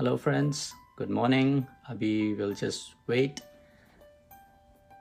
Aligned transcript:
Hello, 0.00 0.16
friends. 0.16 0.72
Good 0.96 1.10
morning. 1.10 1.66
Abhi 1.90 2.34
will 2.34 2.54
just 2.54 2.94
wait 3.06 3.42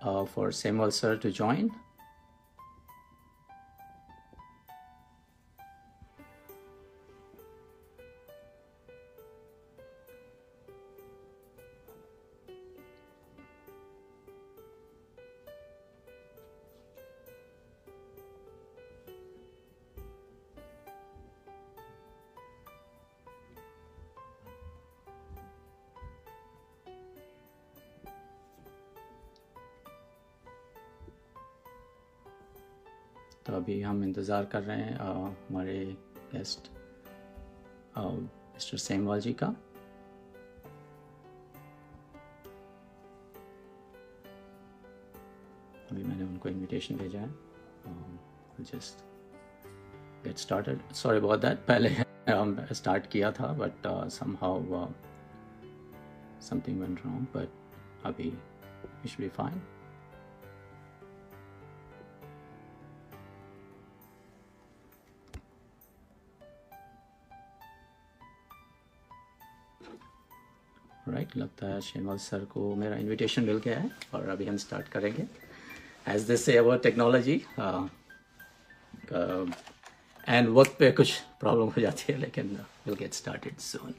uh, 0.02 0.26
for 0.26 0.50
Semwal 0.50 0.92
sir 0.92 1.16
to 1.16 1.32
join. 1.32 1.72
हम 33.90 34.04
इंतज़ार 34.04 34.46
कर 34.46 34.62
रहे 34.64 34.78
हैं 34.78 34.98
हमारे 34.98 35.78
गेस्ट 36.34 36.70
मिस्टर 37.98 38.78
सेमवाल 38.78 39.20
जी 39.22 39.34
का। 39.34 39.48
अभी 45.92 46.04
मैंने 46.04 46.24
उनको 46.24 46.50
इनविटेशन 46.50 46.96
भेजा 46.98 47.20
है। 47.20 47.30
Just 48.72 49.04
get 50.24 50.38
started 50.38 50.92
sorry 50.94 51.18
about 51.18 51.40
that 51.42 51.58
पहले 51.68 51.90
हम 52.30 52.56
स्टार्ट 52.74 53.08
किया 53.12 53.32
था 53.32 53.52
but 53.60 53.88
somehow 54.12 54.88
something 56.50 56.80
went 56.82 57.06
wrong 57.06 57.28
but 57.36 58.06
अभी 58.06 58.30
we 58.30 59.10
should 59.10 59.22
be 59.22 59.30
fine 59.38 59.62
right 71.12 71.36
लगता 71.38 71.68
है 71.68 71.80
शेमल 71.82 72.18
सर 72.18 72.46
को 72.54 72.74
मेरा 72.76 72.96
इनविटेशन 72.98 73.44
मिल 73.46 73.58
गया 73.66 73.80
है 73.80 73.92
और 74.14 74.30
अभी 74.30 74.46
हम 74.46 74.58
स्टार्ट 74.58 74.88
करेंगे 74.88 75.26
एज 76.14 76.22
दिस 76.28 76.46
से 76.46 76.58
अवर 76.58 76.78
टेक्नोलॉजी 76.84 77.42
एंड 80.28 80.50
वक्त 80.50 80.76
पे 80.80 80.92
कुछ 80.92 81.18
प्रॉब्लम 81.40 81.68
हो 81.76 81.82
जाती 81.82 82.14
है 82.14 82.20
लेकिन 82.20 82.58
will 82.86 82.96
get 82.96 83.14
started 83.14 83.58
soon 83.72 83.94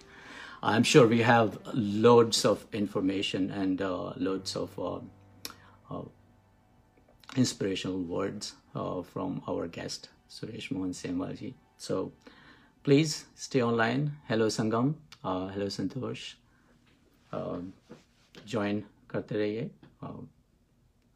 I 0.62 0.77
am 0.77 0.83
sure 0.92 1.06
we 1.06 1.19
have 1.33 1.53
loads 1.75 2.47
of 2.47 2.64
information 2.77 3.50
and 3.50 3.83
loads 4.19 4.56
of 4.56 4.81
inspirational 7.36 8.03
words 8.03 8.55
uh, 8.75 9.03
from 9.03 9.42
our 9.47 9.66
guest 9.69 10.08
Suresh 10.28 10.70
Mohan. 10.70 11.55
So 11.78 12.12
please 12.84 13.27
stay 13.34 13.62
online. 13.62 14.12
Hello 14.27 14.47
Sangam. 14.47 14.94
Uh, 15.22 15.48
hello 15.48 15.66
Santosh. 15.66 16.34
Uh, 17.31 17.59
join 18.45 18.81
करते 19.09 19.36
रहिए. 19.36 19.70
Uh, 20.02 20.22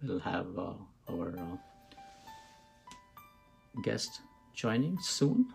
we'll 0.03 0.19
have 0.19 0.57
uh, 0.57 0.73
our 1.09 1.37
uh, 1.37 1.57
guest 3.83 4.21
joining 4.53 4.97
soon. 4.99 5.45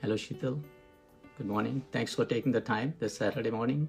Hello 0.00 0.14
Sheetal. 0.16 0.60
Good 1.36 1.46
morning. 1.46 1.82
Thanks 1.92 2.14
for 2.14 2.24
taking 2.24 2.52
the 2.52 2.60
time 2.60 2.94
this 2.98 3.16
Saturday 3.16 3.50
morning. 3.50 3.88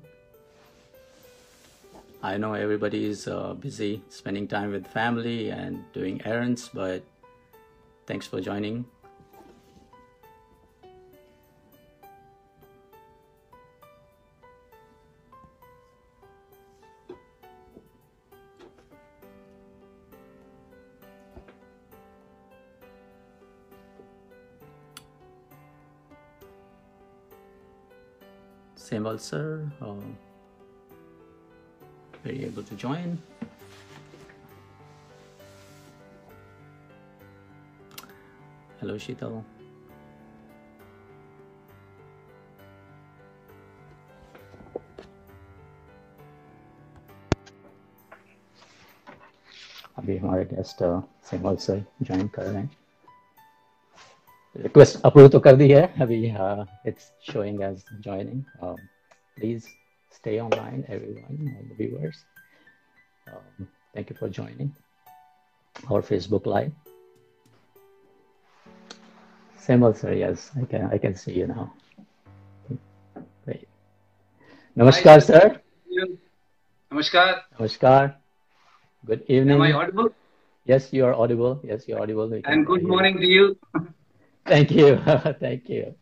I 2.24 2.38
know 2.38 2.54
everybody 2.54 3.04
is 3.04 3.28
uh, 3.28 3.52
busy 3.52 4.02
spending 4.08 4.48
time 4.48 4.72
with 4.72 4.86
family 4.86 5.50
and 5.50 5.84
doing 5.92 6.22
errands, 6.24 6.70
but 6.72 7.04
thanks 8.06 8.26
for 8.26 8.40
joining. 8.40 8.86
Semwal 28.76 29.20
sir, 29.20 29.70
uh, 32.24 32.28
very 32.28 32.44
able 32.44 32.62
to 32.62 32.74
join. 32.74 33.18
Hello 38.80 38.96
Sheetal. 38.98 39.44
अभी 49.98 50.16
हमारे 50.16 50.44
guest 50.44 50.78
single 51.30 51.56
से 51.56 51.84
join 52.02 52.28
कर 52.28 52.42
रहे 52.42 52.62
हैं 52.62 52.70
request 54.56 55.00
approve 55.04 55.28
तो 55.28 55.41
कर 55.41 55.56
दी 55.56 55.68
है 55.70 56.02
अभी 56.02 56.26
it's 56.88 57.12
showing 57.32 57.62
as 57.62 57.84
joining 58.00 58.42
please 58.62 59.66
stay 60.19 60.41
online 60.41 60.84
everyone 60.88 61.36
all 61.56 61.64
the 61.70 61.76
viewers 61.82 62.19
um, 63.28 63.69
thank 63.94 64.10
you 64.10 64.16
for 64.16 64.28
joining 64.28 64.70
our 65.91 66.02
facebook 66.02 66.47
live 66.47 66.72
Semwal 69.66 69.94
sir 69.97 70.12
yes 70.12 70.50
i 70.60 70.64
can 70.72 70.84
i 70.92 70.98
can 70.98 71.14
see 71.14 71.32
you 71.41 71.47
now 71.47 71.72
great 73.44 73.66
namaskar 74.76 75.14
Hi, 75.14 75.24
sir. 75.30 75.44
Namaskar. 76.92 77.30
namaskar 77.58 78.14
good 79.06 79.22
evening 79.28 79.56
Am 79.56 79.62
I 79.62 79.72
audible? 79.72 80.08
yes 80.72 80.92
you 80.92 81.04
are 81.04 81.14
audible 81.14 81.60
yes 81.72 81.88
you're 81.88 82.00
audible 82.06 82.30
And 82.44 82.66
good 82.66 82.82
hear 82.82 82.88
you. 82.88 82.88
morning 82.94 83.19
to 83.19 83.26
you. 83.26 83.56
Thank 84.47 84.70
you. 84.70 84.97
Thank 85.41 85.69
you. 85.70 85.94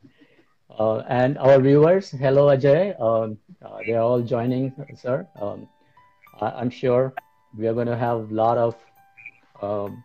Uh, 0.79 0.99
and 1.09 1.37
our 1.39 1.61
viewers, 1.61 2.11
hello 2.11 2.47
Ajay. 2.47 2.99
Um, 3.01 3.39
uh, 3.63 3.79
they 3.87 3.93
are 3.93 4.01
all 4.03 4.23
joining, 4.23 4.73
sir. 4.97 5.27
Um, 5.41 5.69
I, 6.41 6.47
I'm 6.51 6.71
sure 6.71 7.13
we 7.59 7.67
are 7.67 7.75
going 7.75 7.89
to 7.89 7.97
have 7.97 8.31
a 8.31 8.35
lot 8.35 8.57
of 8.57 8.77
um, 9.61 10.03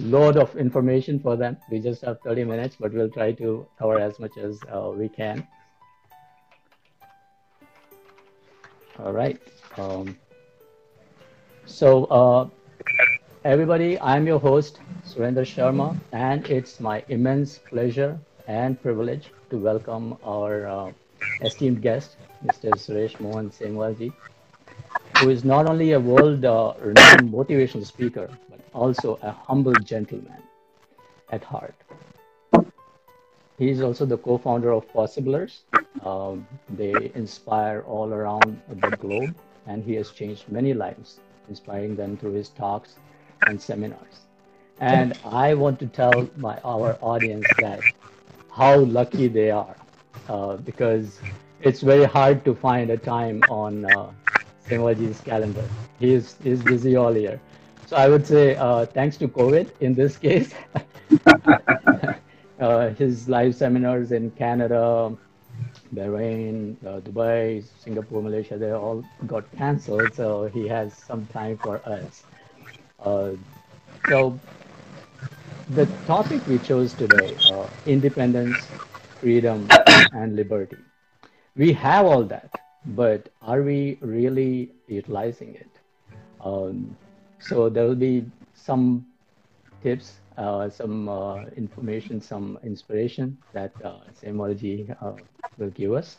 load 0.00 0.36
of 0.36 0.56
information 0.56 1.20
for 1.20 1.36
them. 1.36 1.56
We 1.70 1.78
just 1.78 2.02
have 2.02 2.20
30 2.22 2.44
minutes, 2.44 2.76
but 2.80 2.92
we'll 2.92 3.10
try 3.10 3.32
to 3.32 3.66
cover 3.78 4.00
as 4.00 4.18
much 4.18 4.36
as 4.36 4.58
uh, 4.72 4.90
we 4.90 5.08
can. 5.08 5.46
All 8.98 9.12
right. 9.12 9.40
Um, 9.76 10.18
so, 11.66 12.06
uh, 12.06 12.48
everybody, 13.44 14.00
I'm 14.00 14.26
your 14.26 14.40
host, 14.40 14.80
Surendra 15.06 15.46
Sharma, 15.46 15.96
and 16.10 16.44
it's 16.46 16.80
my 16.80 17.04
immense 17.08 17.58
pleasure 17.58 18.18
and 18.48 18.80
privilege 18.82 19.30
to 19.50 19.56
welcome 19.56 20.16
our 20.24 20.66
uh, 20.66 20.92
esteemed 21.42 21.80
guest, 21.82 22.16
Mr. 22.44 22.70
Suresh 22.72 23.18
Mohan 23.20 23.50
Semwalji, 23.50 24.12
who 25.18 25.30
is 25.30 25.44
not 25.44 25.66
only 25.66 25.92
a 25.92 26.00
world 26.00 26.44
uh, 26.44 26.74
renowned 26.80 27.32
motivational 27.32 27.84
speaker, 27.86 28.28
but 28.50 28.60
also 28.74 29.18
a 29.22 29.30
humble 29.30 29.72
gentleman 29.74 30.42
at 31.30 31.42
heart. 31.42 31.74
He 33.58 33.70
is 33.70 33.80
also 33.80 34.06
the 34.06 34.18
co-founder 34.18 34.70
of 34.70 34.86
Possiblers. 34.92 35.62
Um, 36.04 36.46
they 36.70 37.10
inspire 37.14 37.82
all 37.86 38.12
around 38.12 38.60
the 38.68 38.90
globe, 38.96 39.34
and 39.66 39.82
he 39.82 39.94
has 39.94 40.10
changed 40.10 40.48
many 40.48 40.74
lives, 40.74 41.20
inspiring 41.48 41.96
them 41.96 42.16
through 42.16 42.34
his 42.34 42.50
talks 42.50 42.96
and 43.46 43.60
seminars. 43.60 44.26
And 44.80 45.18
I 45.24 45.54
want 45.54 45.80
to 45.80 45.86
tell 45.86 46.28
my 46.36 46.58
our 46.64 46.96
audience 47.00 47.46
that 47.58 47.80
how 48.58 48.76
lucky 48.80 49.28
they 49.28 49.50
are, 49.50 49.76
uh, 50.28 50.56
because 50.56 51.20
it's 51.60 51.80
very 51.80 52.04
hard 52.04 52.44
to 52.44 52.54
find 52.54 52.90
a 52.90 52.98
time 52.98 53.44
on 53.48 53.84
uh, 53.86 54.12
Semwalji's 54.66 55.20
calendar. 55.20 55.68
He 56.00 56.14
is 56.14 56.36
he's 56.42 56.62
busy 56.62 56.96
all 56.96 57.16
year. 57.16 57.40
So 57.86 57.96
I 57.96 58.08
would 58.08 58.26
say 58.26 58.56
uh, 58.56 58.86
thanks 58.86 59.16
to 59.18 59.28
COVID 59.28 59.70
in 59.80 59.94
this 59.94 60.18
case. 60.26 60.54
uh, 62.60 62.90
his 62.90 63.28
live 63.28 63.54
seminars 63.54 64.12
in 64.12 64.30
Canada, 64.32 65.16
Bahrain, 65.94 66.76
uh, 66.86 67.00
Dubai, 67.00 67.64
Singapore, 67.64 68.22
Malaysia, 68.22 68.58
they 68.58 68.72
all 68.72 69.04
got 69.26 69.50
cancelled. 69.52 70.14
So 70.14 70.46
he 70.46 70.68
has 70.68 70.94
some 70.94 71.26
time 71.26 71.58
for 71.58 71.80
us. 71.86 72.24
Uh, 72.98 73.32
so 74.08 74.38
the 75.68 75.86
topic 76.06 76.46
we 76.46 76.58
chose 76.58 76.94
today, 76.94 77.38
uh, 77.44 77.66
independence, 77.86 78.68
freedom, 79.20 79.76
and 80.12 80.36
liberty. 80.36 80.78
We 81.56 81.72
have 81.72 82.06
all 82.06 82.24
that, 82.24 82.58
but 82.84 83.28
are 83.42 83.62
we 83.62 83.98
really 84.00 84.72
utilizing 84.86 85.54
it? 85.54 85.80
Um, 86.40 86.96
so 87.38 87.68
there 87.68 87.84
will 87.86 87.94
be 87.96 88.30
some 88.54 89.06
tips, 89.82 90.20
uh, 90.36 90.68
some 90.70 91.08
uh, 91.08 91.44
information, 91.56 92.20
some 92.20 92.58
inspiration 92.62 93.38
that 93.52 93.74
uh, 93.84 94.00
uh, 95.00 95.12
will 95.58 95.70
give 95.70 95.92
us 95.92 96.16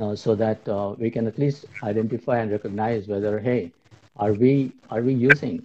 uh, 0.00 0.14
so 0.14 0.34
that 0.34 0.66
uh, 0.68 0.94
we 0.98 1.10
can 1.10 1.26
at 1.26 1.38
least 1.38 1.66
identify 1.82 2.38
and 2.38 2.50
recognize 2.50 3.08
whether, 3.08 3.38
hey, 3.40 3.72
are 4.16 4.32
we, 4.32 4.72
are 4.90 5.02
we 5.02 5.14
using 5.14 5.64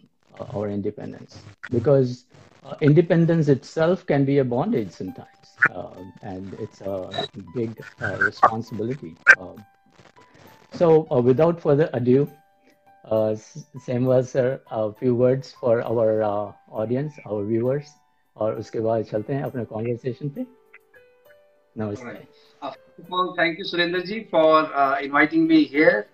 our 0.53 0.69
independence? 0.69 1.43
Because 1.69 2.25
uh, 2.64 2.74
independence 2.80 3.48
itself 3.48 4.06
can 4.06 4.24
be 4.24 4.38
a 4.38 4.44
bondage 4.44 4.90
sometimes, 4.90 5.46
uh, 5.72 5.90
and 6.22 6.54
it's 6.54 6.80
a 6.80 7.08
big 7.54 7.82
uh, 8.02 8.16
responsibility. 8.18 9.14
Um, 9.40 9.64
so, 10.72 11.06
uh, 11.10 11.20
without 11.20 11.60
further 11.60 11.88
ado, 11.92 12.28
uh, 13.04 13.36
same 13.78 14.04
was 14.04 14.30
sir, 14.30 14.60
a 14.70 14.92
few 14.92 15.14
words 15.14 15.52
for 15.52 15.80
our 15.82 16.22
uh, 16.22 16.52
audience, 16.70 17.14
our 17.26 17.44
viewers, 17.44 17.94
और 18.36 18.58
उसके 18.58 18.80
बाद 18.80 19.04
चलते 19.04 19.32
हैं 19.34 19.42
अपने 19.42 19.64
conversation 19.72 20.34
पे 20.34 20.46
नमस्ते 21.78 22.04
All 22.04 22.12
right. 22.12 22.28
Uh, 22.62 22.70
first 22.70 23.06
of 23.06 23.12
all, 23.12 23.34
thank 23.36 23.58
you, 23.58 23.64
Surendra 23.64 24.04
ji, 24.04 24.24
for 24.30 24.74
uh, 24.74 25.00
inviting 25.00 25.46
me 25.46 25.64
here. 25.64 26.08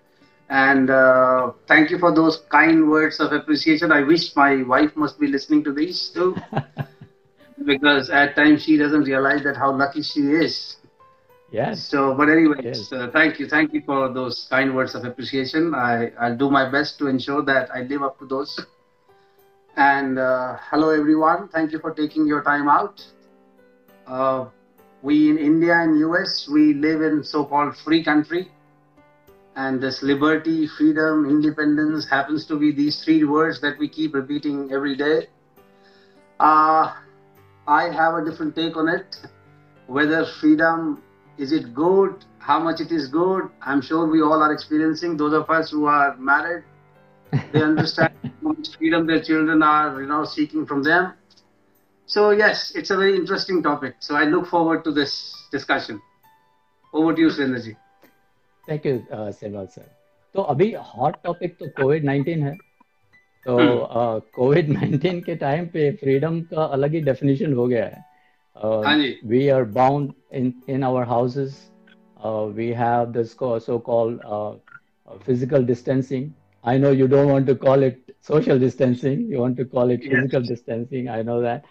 And 0.49 0.89
uh, 0.89 1.51
thank 1.67 1.89
you 1.91 1.97
for 1.99 2.13
those 2.13 2.37
kind 2.49 2.89
words 2.89 3.19
of 3.19 3.31
appreciation. 3.31 3.91
I 3.91 4.01
wish 4.03 4.35
my 4.35 4.63
wife 4.63 4.95
must 4.95 5.19
be 5.19 5.27
listening 5.27 5.63
to 5.65 5.73
these 5.73 6.09
too, 6.13 6.39
because 7.65 8.09
at 8.09 8.35
times 8.35 8.63
she 8.63 8.77
doesn't 8.77 9.03
realize 9.03 9.43
that 9.43 9.55
how 9.57 9.71
lucky 9.75 10.01
she 10.01 10.21
is. 10.21 10.77
yes 11.51 11.91
So, 11.91 12.13
but 12.15 12.29
anyways, 12.29 12.63
Yes. 12.63 12.91
uh, 12.91 13.09
thank 13.11 13.39
you, 13.39 13.47
thank 13.47 13.73
you 13.73 13.81
for 13.85 14.11
those 14.13 14.47
kind 14.49 14.75
words 14.75 14.95
of 14.95 15.03
appreciation. 15.05 15.73
I 15.73 16.11
I'll 16.19 16.37
do 16.37 16.49
my 16.49 16.69
best 16.69 16.97
to 16.99 17.07
ensure 17.07 17.43
that 17.43 17.69
I 17.73 17.81
live 17.83 18.03
up 18.03 18.19
to 18.19 18.25
those. 18.25 18.59
And 19.75 20.17
uh, 20.19 20.57
hello 20.69 20.89
everyone, 20.89 21.47
thank 21.49 21.71
you 21.71 21.79
for 21.79 21.93
taking 21.93 22.25
your 22.27 22.43
time 22.43 22.67
out. 22.67 23.01
Uh, 24.07 24.45
we 25.01 25.29
in 25.29 25.37
India 25.37 25.73
and 25.75 25.97
US, 25.99 26.47
we 26.51 26.73
live 26.73 27.01
in 27.01 27.23
so-called 27.23 27.75
free 27.77 28.03
country, 28.03 28.51
and 29.57 29.81
this 29.81 30.03
liberty, 30.03 30.67
freedom, 30.67 31.25
independence 31.27 32.07
happens 32.07 32.45
to 32.45 32.59
be 32.59 32.71
these 32.71 33.03
three 33.03 33.23
words 33.23 33.59
that 33.61 33.77
we 33.79 33.89
keep 33.89 34.13
repeating 34.13 34.71
every 34.71 34.95
day. 34.95 35.27
Uh, 36.39 36.93
I 37.67 37.91
have 37.91 38.13
a 38.13 38.23
different 38.23 38.55
take 38.55 38.77
on 38.77 38.87
it. 38.87 39.17
Whether 39.87 40.27
freedom 40.39 41.01
is 41.39 41.51
it 41.51 41.73
good, 41.73 42.23
how 42.37 42.59
much 42.59 42.81
it 42.81 42.91
is 42.91 43.07
good, 43.07 43.49
I'm 43.63 43.81
sure 43.81 44.05
we 44.05 44.21
all 44.21 44.43
are 44.43 44.53
experiencing. 44.53 45.17
Those 45.17 45.33
of 45.33 45.49
us 45.49 45.71
who 45.71 45.85
are 45.85 46.15
married, 46.17 46.63
they 47.51 47.63
understand 47.63 48.13
how 48.23 48.49
much 48.49 48.67
freedom 48.77 49.07
their 49.07 49.23
children 49.23 49.63
are, 49.63 49.99
you 49.99 50.07
know, 50.07 50.23
seeking 50.23 50.67
from 50.67 50.83
them. 50.83 51.13
So 52.05 52.29
yes, 52.29 52.73
it's 52.75 52.91
a 52.91 52.95
very 52.95 53.15
interesting 53.15 53.63
topic. 53.63 53.95
So 54.01 54.15
I 54.15 54.25
look 54.25 54.45
forward 54.45 54.83
to 54.83 54.91
this 54.91 55.33
discussion. 55.51 55.99
Over 56.93 57.15
to 57.15 57.21
you, 57.21 57.27
Surendraji. 57.29 57.75
Thank 58.67 58.85
you 58.85 58.99
सेवाल 59.11 59.65
sir. 59.67 59.89
तो 60.35 60.41
अभी 60.43 60.71
hot 60.87 61.15
topic 61.23 61.57
तो 61.59 61.67
Covid 61.81 62.03
nineteen 62.05 62.43
है। 62.43 62.55
तो 63.45 63.57
hmm. 63.57 64.19
Covid 64.35 64.69
nineteen 64.69 65.19
के 65.21 65.35
time 65.35 65.65
पे 65.73 65.91
freedom 65.95 66.39
का 66.51 66.63
अलग 66.63 66.93
ही 66.93 67.01
डेफिनेशन 67.01 67.53
हो 67.53 67.67
गया 67.67 67.85
है। 67.85 68.05
We 69.25 69.47
are 69.49 69.63
bound 69.73 70.11
in 70.35 70.53
in 70.69 70.83
our 70.83 71.03
houses 71.07 71.63
we 72.55 72.67
have 72.77 73.05
this 73.11 73.31
so 73.65 73.77
called 73.85 74.21
physical 75.25 75.65
distancing 75.65 76.29
I 76.63 76.79
know 76.79 76.91
you 76.91 77.07
don't 77.07 77.29
want 77.31 77.47
to 77.47 77.55
call 77.55 77.83
it 77.83 77.99
social 78.27 78.59
distancing 78.59 79.31
you 79.33 79.41
want 79.41 79.57
to 79.57 79.65
call 79.65 79.91
it 79.91 80.09
physical 80.09 80.47
distancing 80.47 81.09
I 81.09 81.23
know 81.23 81.41
that 81.41 81.61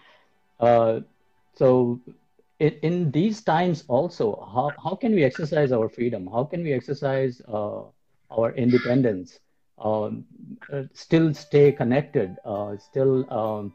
so 1.59 1.69
in, 2.60 2.72
in 2.82 3.10
these 3.10 3.42
times 3.42 3.84
also 3.88 4.48
how, 4.54 4.72
how 4.82 4.94
can 4.94 5.14
we 5.14 5.24
exercise 5.24 5.72
our 5.72 5.88
freedom 5.88 6.26
how 6.26 6.44
can 6.44 6.62
we 6.62 6.72
exercise 6.72 7.40
uh, 7.48 7.82
our 8.30 8.52
independence 8.52 9.40
um, 9.78 10.24
uh, 10.72 10.82
still 10.94 11.34
stay 11.34 11.72
connected 11.72 12.36
uh, 12.44 12.76
still 12.76 13.26
um, 13.32 13.72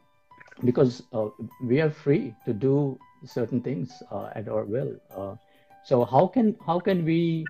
because 0.64 1.02
uh, 1.12 1.28
we 1.62 1.80
are 1.80 1.90
free 1.90 2.34
to 2.44 2.52
do 2.52 2.98
certain 3.24 3.60
things 3.60 4.02
uh, 4.10 4.30
at 4.34 4.48
our 4.48 4.64
will 4.64 4.94
uh, 5.16 5.34
so 5.84 6.04
how 6.04 6.26
can 6.26 6.56
how 6.66 6.78
can 6.78 7.04
we 7.04 7.44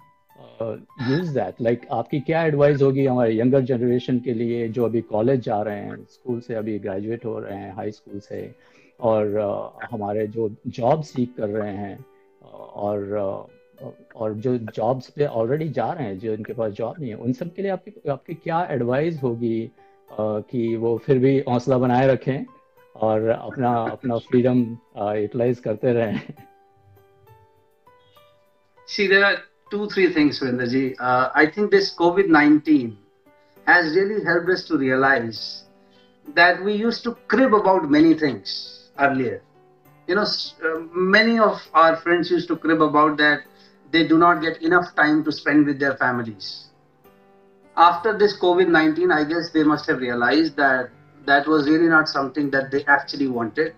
uh, 0.61 0.77
use 1.09 1.33
that 1.33 1.61
like 1.61 1.87
आपकी 1.91 2.21
क्या 2.27 2.43
advice 2.47 2.83
होगी 2.83 3.05
हमारे 3.07 3.39
younger 3.39 3.61
generation 3.71 4.19
के 4.27 4.35
लिए 4.35 4.69
जो 4.77 4.85
अभी 4.85 5.01
college 5.13 5.41
जा 5.45 5.61
रहे 5.63 5.81
हैं 5.85 6.05
स्कूल 6.13 6.41
से 6.41 6.55
अभी 6.55 6.79
ग्रेजुएट 6.79 7.25
हो 7.25 7.39
रहे 7.39 7.59
हैं 7.59 7.73
हाई 7.77 7.91
स्कूल 7.93 8.21
से 8.29 8.43
और 9.00 9.34
uh, 9.42 9.90
हमारे 9.92 10.28
जो 10.28 10.50
जॉब 10.68 11.04
सीख 11.04 11.36
कर 11.38 11.50
रहे 11.50 11.76
हैं 11.76 11.98
uh, 11.98 12.54
और 12.54 13.00
uh, 13.20 13.54
और 14.16 14.34
जो 14.34 14.58
जॉब्स 14.58 15.10
पे 15.10 15.26
ऑलरेडी 15.26 15.70
जा 15.70 15.92
रहे 15.94 16.08
हैं 16.08 16.18
जो 16.20 16.34
इनके 16.34 16.54
पास 16.54 16.72
जॉब 16.72 17.00
नहीं 17.00 17.10
है 17.10 17.16
उन 17.16 17.34
सब 17.34 17.54
के 17.54 17.62
लिए 17.62 17.72
आपकी 17.72 18.10
आपकी 18.10 18.34
क्या 18.34 18.64
एडवाइस 18.72 19.22
होगी 19.24 19.72
uh, 20.12 20.42
कि 20.52 20.76
वो 20.76 20.98
फिर 21.06 21.20
भी 21.20 21.40
हौसला 21.50 21.78
बनाए 21.78 22.08
रखें 22.08 22.46
और 22.96 23.28
अपना 23.30 23.74
अपना 23.84 24.18
फ्रीडम 24.18 24.62
यूटिलाइज 24.98 25.60
करते 25.60 25.94
रहें 25.94 26.22
See, 28.88 29.08
there 29.08 29.26
are 29.26 29.38
two, 29.72 29.90
three 29.90 30.14
things, 30.14 30.40
Surendraji. 30.40 30.96
Uh, 31.00 31.30
I 31.34 31.48
think 31.48 31.72
this 31.72 31.96
COVID 31.96 32.28
19 32.28 32.96
has 33.68 33.96
really 33.96 34.24
helped 34.24 34.50
us 34.50 34.66
to 34.66 34.78
realize 34.78 35.64
that 36.28 36.64
we 36.64 36.74
used 36.74 37.04
to 37.06 37.16
crib 37.28 37.56
about 37.56 37.90
many 37.90 38.14
things 38.14 38.83
earlier. 39.00 39.42
You 40.08 40.16
know, 40.16 40.24
uh, 40.24 40.80
many 40.94 41.40
of 41.40 41.60
our 41.74 41.96
friends 41.98 42.30
used 42.30 42.48
to 42.50 42.58
crib 42.58 42.82
about 42.82 43.18
that 43.18 43.44
they 43.92 44.08
do 44.08 44.18
not 44.18 44.42
get 44.42 44.62
enough 44.62 44.96
time 44.96 45.24
to 45.24 45.32
spend 45.32 45.66
with 45.68 45.80
their 45.80 45.96
families. 45.98 46.68
After 47.78 48.18
this 48.18 48.38
COVID 48.40 48.68
19, 48.68 49.12
I 49.12 49.24
guess 49.24 49.52
they 49.52 49.64
must 49.64 49.86
have 49.88 50.00
realized 50.00 50.56
that 50.58 50.90
that 51.26 51.48
was 51.48 51.70
really 51.70 51.88
not 51.88 52.08
something 52.10 52.50
that 52.52 52.72
they 52.72 52.84
actually 52.86 53.28
wanted. 53.28 53.74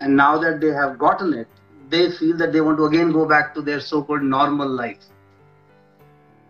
And 0.00 0.16
now 0.16 0.38
that 0.38 0.60
they 0.60 0.68
have 0.68 0.98
gotten 0.98 1.32
it, 1.34 1.48
they 1.88 2.10
feel 2.12 2.36
that 2.38 2.52
they 2.52 2.60
want 2.60 2.78
to 2.78 2.84
again 2.84 3.12
go 3.12 3.26
back 3.26 3.54
to 3.54 3.62
their 3.62 3.80
so 3.80 4.02
called 4.02 4.22
normal 4.22 4.68
life. 4.68 5.04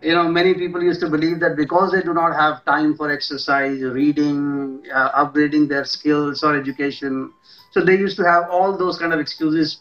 You 0.02 0.14
know, 0.14 0.28
many 0.28 0.54
people 0.54 0.83
used 0.83 1.00
to 1.00 1.11
believe 1.11 1.40
that 1.40 1.57
because 1.57 1.92
they 1.92 2.02
do 2.02 2.14
not 2.14 2.35
have 2.35 2.64
time 2.64 2.97
for 2.97 3.11
exercise, 3.11 3.83
reading, 3.83 4.83
uh, 4.92 5.25
upgrading 5.25 5.69
their 5.69 5.85
skills 5.85 6.42
or 6.42 6.57
education, 6.57 7.33
so 7.73 7.85
they 7.85 7.97
used 7.97 8.16
to 8.16 8.25
have 8.25 8.49
all 8.50 8.76
those 8.76 8.99
kind 8.99 9.12
of 9.12 9.21
excuses, 9.21 9.80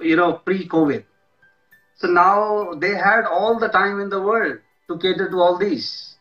you 0.00 0.16
know, 0.16 0.34
pre 0.34 0.68
COVID. 0.68 1.04
So 1.96 2.08
now 2.08 2.74
they 2.74 2.94
had 2.94 3.24
all 3.24 3.58
the 3.58 3.68
time 3.68 4.00
in 4.00 4.10
the 4.10 4.20
world 4.20 4.58
to 4.88 4.98
cater 4.98 5.30
to 5.30 5.36
all 5.38 5.56
these. 5.56 6.16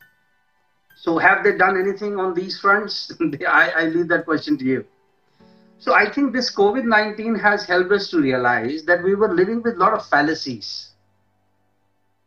So 0.96 1.18
have 1.18 1.44
they 1.44 1.58
done 1.58 1.78
anything 1.78 2.18
on 2.18 2.34
these 2.34 2.60
fronts? 2.60 3.12
I, 3.48 3.72
I 3.72 3.86
leave 3.88 4.08
that 4.08 4.26
question 4.26 4.58
to 4.60 4.64
you. 4.66 4.86
So 5.80 5.94
I 5.94 6.10
think 6.10 6.32
this 6.32 6.56
COVID 6.56 6.86
19 6.86 7.36
has 7.36 7.66
helped 7.66 7.92
us 7.92 8.10
to 8.12 8.22
realize 8.22 8.86
that 8.86 9.04
we 9.04 9.16
were 9.16 9.34
living 9.34 9.62
with 9.62 9.76
a 9.76 9.80
lot 9.80 9.94
of 9.94 10.08
fallacies. 10.08 10.93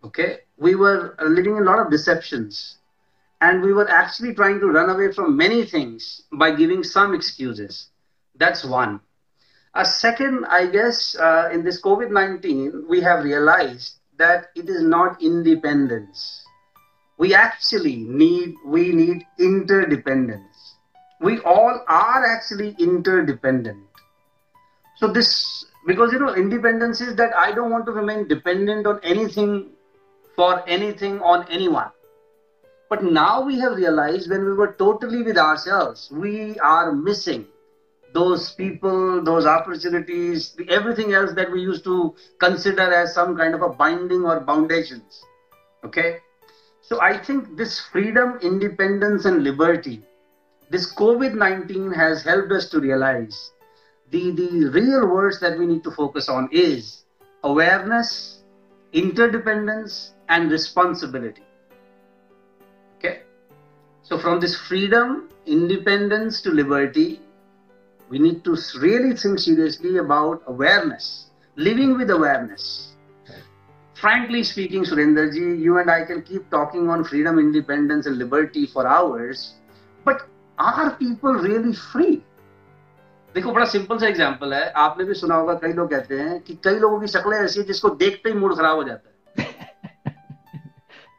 Okay? 0.06 0.38
We 0.56 0.74
were 0.74 1.16
living 1.20 1.56
in 1.56 1.62
a 1.62 1.66
lot 1.66 1.78
of 1.78 1.90
deceptions. 1.90 2.78
And 3.40 3.62
we 3.62 3.72
were 3.72 3.88
actually 3.88 4.34
trying 4.34 4.60
to 4.60 4.66
run 4.66 4.88
away 4.88 5.12
from 5.12 5.36
many 5.36 5.64
things 5.66 6.22
by 6.32 6.54
giving 6.54 6.82
some 6.82 7.14
excuses. 7.14 7.88
That's 8.34 8.64
one. 8.64 9.00
A 9.74 9.84
second, 9.84 10.46
I 10.46 10.66
guess, 10.66 11.14
uh, 11.16 11.50
in 11.52 11.62
this 11.62 11.82
COVID 11.82 12.10
19, 12.10 12.86
we 12.88 13.02
have 13.02 13.24
realized 13.24 13.96
that 14.16 14.46
it 14.54 14.70
is 14.70 14.82
not 14.82 15.22
independence. 15.22 16.42
We 17.18 17.34
actually 17.34 17.96
need, 17.96 18.54
we 18.64 18.92
need 18.92 19.26
interdependence 19.38 20.76
we 21.20 21.40
all 21.40 21.84
are 21.88 22.24
actually 22.24 22.76
interdependent. 22.78 23.84
So 24.96 25.08
this 25.08 25.64
because 25.86 26.12
you 26.12 26.18
know 26.18 26.34
independence 26.34 27.00
is 27.00 27.16
that 27.16 27.34
I 27.36 27.52
don't 27.52 27.70
want 27.70 27.86
to 27.86 27.92
remain 27.92 28.28
dependent 28.28 28.86
on 28.86 29.00
anything 29.02 29.70
for 30.36 30.62
anything 30.68 31.20
on 31.20 31.46
anyone. 31.50 31.90
But 32.88 33.02
now 33.02 33.42
we 33.42 33.58
have 33.58 33.76
realized 33.76 34.30
when 34.30 34.44
we 34.44 34.52
were 34.52 34.76
totally 34.78 35.22
with 35.22 35.36
ourselves, 35.36 36.08
we 36.12 36.58
are 36.60 36.92
missing 36.92 37.46
those 38.12 38.52
people, 38.52 39.22
those 39.22 39.44
opportunities, 39.44 40.56
everything 40.68 41.12
else 41.12 41.32
that 41.34 41.50
we 41.50 41.60
used 41.60 41.84
to 41.84 42.14
consider 42.38 42.94
as 42.94 43.12
some 43.12 43.36
kind 43.36 43.54
of 43.54 43.62
a 43.62 43.68
binding 43.70 44.24
or 44.24 44.44
foundations. 44.44 45.22
Okay? 45.84 46.18
So 46.80 47.00
I 47.00 47.18
think 47.18 47.56
this 47.56 47.80
freedom, 47.92 48.38
independence, 48.42 49.24
and 49.24 49.42
liberty, 49.42 50.02
this 50.70 50.92
COVID 50.94 51.34
19 51.34 51.92
has 51.92 52.22
helped 52.22 52.52
us 52.52 52.68
to 52.70 52.80
realize 52.80 53.50
the, 54.10 54.30
the 54.30 54.70
real 54.70 55.08
words 55.08 55.40
that 55.40 55.58
we 55.58 55.66
need 55.66 55.82
to 55.84 55.90
focus 55.90 56.28
on 56.28 56.48
is 56.52 57.04
awareness, 57.42 58.42
interdependence, 58.92 60.12
and 60.29 60.51
responsibility. 60.51 61.43
Okay? 62.97 63.21
So 64.03 64.17
from 64.17 64.39
this 64.39 64.55
freedom, 64.67 65.29
independence 65.45 66.41
to 66.41 66.49
liberty, 66.51 67.19
we 68.09 68.19
need 68.19 68.43
to 68.43 68.57
really 68.79 69.15
think 69.15 69.39
seriously 69.39 69.97
about 69.97 70.43
awareness, 70.47 71.27
living 71.55 71.97
with 71.97 72.09
awareness. 72.09 72.93
Frankly 73.95 74.43
speaking, 74.43 74.83
Surendraji, 74.83 75.61
you 75.61 75.77
and 75.77 75.89
I 75.89 76.03
can 76.03 76.23
keep 76.23 76.49
talking 76.49 76.89
on 76.89 77.03
freedom, 77.03 77.37
independence, 77.39 78.07
and 78.07 78.17
liberty 78.17 78.65
for 78.65 78.87
hours, 78.87 79.53
but 80.03 80.27
are 80.57 80.91
people 80.97 81.33
really 81.33 81.73
free? 81.73 82.23
देखो 83.35 83.51
बड़ा 83.53 83.65
simple 83.65 83.97
सा 83.97 84.07
example 84.07 84.53
है 84.53 84.71
आपने 84.77 85.03
भी 85.05 85.13
सुना 85.13 85.35
होगा 85.35 85.53
कई 85.61 85.73
लोग 85.73 85.89
कहते 85.89 86.17
हैं 86.19 86.39
कि 86.43 86.57
कई 86.63 86.79
लोगों 86.79 86.99
की 86.99 87.07
शक्लें 87.07 87.37
ऐसी 87.37 87.59
है 87.59 87.65
जिसको 87.65 87.89
देखते 88.01 88.29
ही 88.29 88.35
मूड 88.39 88.55
खराब 88.57 88.75
हो 88.77 88.83
जाता 88.83 89.09
है 89.09 89.14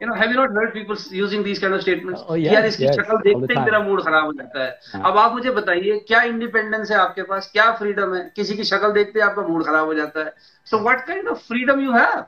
you 0.02 0.08
know 0.08 0.14
have 0.16 0.32
you 0.32 0.38
not 0.38 0.58
heard 0.58 0.74
people 0.74 0.96
using 1.16 1.44
these 1.44 1.60
kind 1.60 1.76
of 1.76 1.82
statements 1.82 2.22
यार 2.40 2.66
इसकी 2.66 2.88
शक्ल 2.88 3.18
देखते 3.20 3.54
ही 3.54 3.60
मेरा 3.60 3.80
मूड 3.80 4.02
खराब 4.04 4.26
हो 4.26 4.34
जाता 4.34 4.64
है। 4.64 5.02
अब 5.06 5.18
आप 5.18 5.34
मुझे 5.34 5.52
बताइए 5.52 5.98
क्या 6.08 6.22
इंडिपेंडेंस 6.24 6.92
है 6.92 6.98
आपके 6.98 7.24
पास? 7.24 7.50
क्या 7.52 7.72
फ्रीडम 7.78 8.14
है? 8.16 8.22
किसी 8.36 8.56
की 8.56 8.64
शक्ल 8.64 8.92
देखते 8.94 9.20
आपका 9.20 9.48
मूड 9.48 9.66
खराब 9.66 9.86
हो 9.86 9.94
जाता 9.94 10.24
है। 10.26 10.34
So 10.68 10.80
what 10.80 11.06
kind 11.08 11.28
of 11.28 11.48
freedom 11.48 11.80
you 11.80 11.92
have 11.94 12.26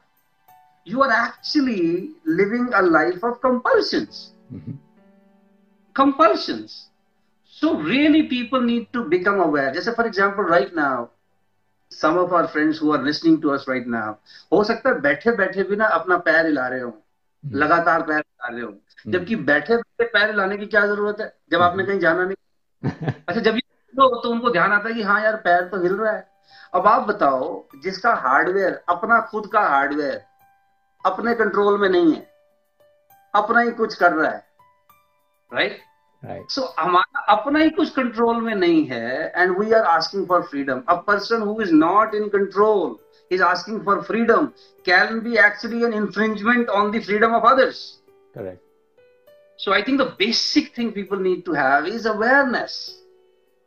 you 0.88 1.02
are 1.02 1.12
actually 1.18 1.82
living 2.28 2.72
a 2.72 2.82
life 2.82 3.24
of 3.26 3.38
compulsions 3.44 4.26
compulsions 5.96 6.72
so 7.56 7.72
really 7.88 8.22
people 8.22 8.64
need 8.64 8.86
to 8.94 9.04
become 9.04 9.42
aware 9.42 9.74
जैसे 9.74 9.92
for 9.92 10.08
example 10.08 10.50
right 10.50 10.74
now 10.76 11.06
some 11.92 12.18
of 12.18 12.34
our 12.34 12.46
friends 12.48 12.82
who 12.82 12.92
are 12.92 13.04
listening 13.04 13.42
to 13.42 13.50
us 13.50 13.66
right 13.70 13.88
now 13.88 14.14
हो 14.52 14.64
सकता 14.64 14.90
है 14.90 15.00
बैठे 15.02 15.32
बैठे 15.36 15.64
भी 15.64 15.76
ना 15.76 15.86
अपना 15.98 16.18
पैर 16.18 16.46
हिला 16.46 16.68
रहे 16.68 16.82
हों। 16.82 16.92
लगातार 17.46 18.02
पैर 18.02 18.18
हिला 18.18 18.48
रहे 18.48 18.62
हो 18.62 18.74
जबकि 19.08 19.36
बैठे 19.36 19.76
बैठे 19.76 20.12
पैर 20.12 20.30
हिलाने 20.30 20.58
की 20.58 20.66
क्या 20.66 20.88
ज़रूरत 20.88 21.18
है? 21.20 21.38
जब 21.52 21.62
आपने 21.62 21.84
कहीं 21.84 22.00
जाना 22.00 22.26
नहीं। 22.26 22.92
अच्छा 23.28 23.42
जब 23.42 23.56
ये 23.56 23.60
तो, 23.60 24.30
उनको 24.30 24.50
ध्यान 24.50 24.72
आता 24.72 24.90
है 24.90 24.96
कि 24.96 25.02
हाँ 25.02 25.24
यार 25.24 25.36
पैर 25.36 25.62
तो 25.62 25.82
हिल 25.82 25.96
रहा 25.96 26.14
है। 26.14 26.28
अब 26.74 26.88
आप 26.88 27.02
बताओ 27.02 27.66
जिसका 27.84 28.14
हार्डवेयर 28.14 28.84
अपना 28.90 29.22
खुद 29.22 29.48
का 29.48 29.62
हार्डवेयर 29.62 30.22
अपने 31.06 31.36
कंट्रोल 31.36 31.82
में 31.82 31.90
नहीं 31.90 32.14
है 32.14 32.30
अपना 33.36 33.60
ही 33.60 33.72
कुछ 33.72 33.96
कर 33.96 34.14
रहा 34.14 34.32
है 34.32 34.46
राइट 35.54 35.72
right? 35.72 36.32
right. 36.32 36.50
सो 36.50 36.74
हमारा 36.80 37.20
अपना 37.20 37.60
ही 37.60 37.70
कुछ 37.70 37.90
कंट्रोल 37.90 38.42
में 38.42 38.56
नहीं 38.56 38.86
है 38.86 39.34
and 39.36 39.60
we 39.60 39.72
are 39.72 39.82
asking 39.82 40.28
for 40.28 40.42
freedom 40.42 40.82
a 40.90 40.94
person 40.94 41.42
who 41.42 41.62
is 41.62 41.74
not 41.74 42.16
in 42.16 42.28
control 42.28 43.09
is 43.31 43.41
asking 43.41 43.83
for 43.85 44.03
freedom 44.05 44.53
can 44.85 45.23
be 45.23 45.39
actually 45.39 45.83
an 45.85 45.93
infringement 45.93 46.69
on 46.69 46.91
the 46.91 47.01
freedom 47.01 47.33
of 47.35 47.45
others 47.45 47.99
Correct. 48.35 48.61
so 49.57 49.73
i 49.73 49.83
think 49.83 49.99
the 49.99 50.13
basic 50.19 50.75
thing 50.75 50.93
people 50.93 51.19
need 51.19 51.45
to 51.45 51.53
have 51.53 51.87
is 51.87 52.07
awareness 52.07 52.79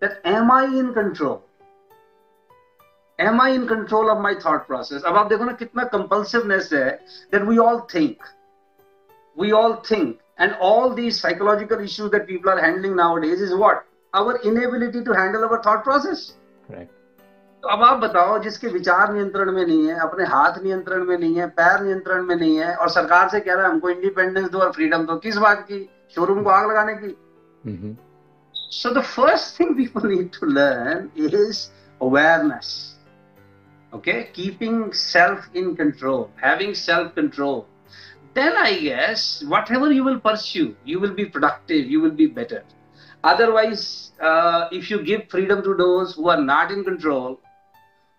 that 0.01 0.20
am 0.25 0.51
i 0.51 0.63
in 0.65 0.94
control 0.94 1.44
am 3.20 3.41
i 3.41 3.50
in 3.50 3.67
control 3.67 4.12
of 4.12 4.20
my 4.20 4.34
thought 4.46 4.67
process 4.67 5.03
अब 5.03 5.15
आप 5.17 5.29
देखो 5.29 5.46
ना 5.46 5.58
कितना 5.63 5.89
compulsiveness 5.96 6.72
है 6.74 6.88
that 7.32 7.46
we 7.51 7.60
all 7.67 7.82
think 7.96 8.32
we 9.44 9.51
all 9.51 9.75
think 9.89 10.20
and 10.46 10.53
all 10.70 10.94
these 10.94 11.20
psychological 11.20 11.79
issues 11.79 12.12
that 12.12 12.27
people 12.27 12.51
are 12.51 12.60
handling 12.62 12.96
nowadays 12.96 13.41
is 13.41 13.56
what 13.63 13.86
our 14.13 14.36
inability 14.51 15.03
to 15.08 15.13
handle 15.13 15.44
our 15.50 15.62
thought 15.63 15.84
process 15.84 16.34
Correct. 16.67 16.91
तो 17.62 17.69
अब 17.69 17.83
आप 17.85 17.99
बताओ 17.99 18.38
जिसके 18.42 18.69
विचार 18.69 19.12
नियंत्रण 19.12 19.50
में 19.52 19.64
नहीं 19.64 19.87
है 19.88 19.99
अपने 20.00 20.25
हाथ 20.26 20.62
नियंत्रण 20.62 21.04
में 21.07 21.16
नहीं 21.19 21.35
है 21.35 21.47
पैर 21.59 21.83
नियंत्रण 21.83 22.23
में 22.26 22.35
नहीं 22.37 22.57
है 22.59 22.75
और 22.75 22.88
सरकार 22.90 23.28
से 23.28 23.40
कह 23.40 23.54
रहा 23.54 23.66
है 23.66 23.71
हमको 23.71 23.90
इंडिपेंडेंस 23.90 24.49
दो 24.50 24.59
और 24.59 24.73
फ्रीडम 24.73 25.04
दो। 25.07 25.16
किस 25.16 25.37
बात 25.37 25.61
की? 25.69 25.78
शोरूम 26.14 26.42
को 26.42 26.50
आग 26.50 26.71
लगाने 26.71 26.95
की? 26.95 27.14
So 28.54 28.90
the 28.95 29.02
first 29.02 29.61
thing 29.61 29.75
people 29.76 30.09
need 30.09 30.31
to 30.38 30.47
learn 30.47 31.09
is 31.19 31.61
awareness 32.00 32.73
okay 33.92 34.12
keeping 34.35 34.90
self 34.95 35.57
in 35.57 35.73
control 35.75 36.25
having 36.45 36.75
self 36.75 37.12
control 37.16 37.61
then 38.37 38.57
I 38.57 38.75
guess 38.81 39.40
whatever 39.73 39.92
you 39.92 40.04
will 40.04 40.16
pursue 40.25 40.66
you 40.88 40.99
will 41.00 41.11
be 41.12 41.25
productive 41.37 41.90
you 41.90 42.00
will 42.00 42.16
be 42.16 42.26
better 42.37 42.62
otherwise 43.25 43.87
if 44.76 44.92
you 44.92 44.99
give 45.04 45.23
freedom 45.31 45.61
to 45.61 45.73
those 45.85 46.14
who 46.19 46.31
are 46.31 46.38
not 46.40 46.73
in 46.73 46.83
control 46.83 47.37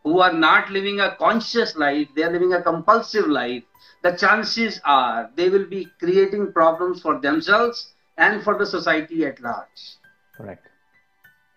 who 0.05 0.21
are 0.21 0.33
not 0.33 0.71
living 0.71 1.01
a 1.01 1.17
conscious 1.17 1.77
life, 1.77 2.09
they 2.15 2.23
are 2.23 2.33
living 2.33 2.53
a 2.55 2.63
compulsive 2.63 3.27
life, 3.27 3.63
the 4.03 4.13
chances 4.13 4.81
are 4.85 5.31
they 5.35 5.49
will 5.49 5.67
be 5.67 5.89
creating 5.99 6.53
problems 6.53 7.01
for 7.01 7.21
themselves 7.21 7.93
and 8.17 8.43
for 8.43 8.57
the 8.59 8.67
society 8.67 9.25
at 9.27 9.41
large. 9.41 9.97
Correct. 10.37 10.69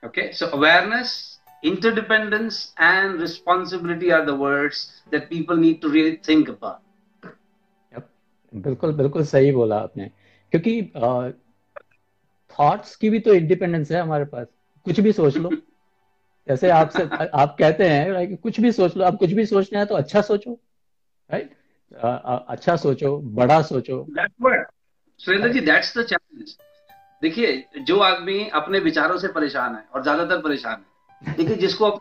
Okay, 0.03 0.31
so 0.31 0.49
awareness, 0.51 1.39
interdependence, 1.63 2.73
and 2.77 3.19
responsibility 3.21 4.11
are 4.11 4.25
the 4.25 4.35
words 4.35 5.01
that 5.11 5.29
people 5.29 5.55
need 5.55 5.81
to 5.81 5.89
really 5.89 6.17
think 6.17 6.49
about. 6.49 6.81
Yep. 7.91 8.09
बिल्कुल 8.55 8.93
बिल्कुल 8.93 9.23
सही 9.25 9.51
बोला 9.51 9.77
आपने 9.79 10.11
क्योंकि 10.51 10.81
thoughts 12.59 12.95
की 12.95 13.09
भी 13.09 13.19
तो 13.19 13.33
independence 13.33 13.91
है 13.91 14.01
हमारे 14.01 14.25
पास 14.25 14.47
कुछ 14.85 14.99
भी 14.99 15.11
सोच 15.11 15.37
लो 15.37 15.49
जैसे 16.48 16.70
आपसे 16.70 17.02
आप 17.26 17.56
कहते 17.58 17.88
हैं 17.88 18.12
right, 18.12 18.42
कुछ 18.42 18.60
भी 18.60 18.72
सोच 18.72 18.96
लो 18.96 19.04
आप 19.04 19.16
कुछ 19.16 19.32
भी 19.32 19.46
सोचना 19.46 19.78
है 19.78 19.86
तो 19.86 19.94
अच्छा 19.94 20.20
सोचो 20.20 20.60
राइट 21.32 21.56
अच्छा 22.48 22.76
सोचो 22.76 23.18
बड़ा 23.18 23.62
सोचो। 23.62 24.08
Surendra 25.18 25.52
ji 25.52 25.60
that's 25.60 25.98
the 25.98 26.02
challenge 26.02 26.56
देखिए 27.22 27.68
जो 27.78 27.98
आदमी 27.98 28.48
अपने 28.48 28.78
विचारों 28.78 29.18
से 29.18 29.28
परेशान 29.28 29.74
है 29.74 29.84
और 29.94 30.02
ज़्यादातर 30.02 30.38
परेशान 30.38 30.74
है 30.74 31.36
देखिए 31.36 31.56
जिसको 31.56 32.00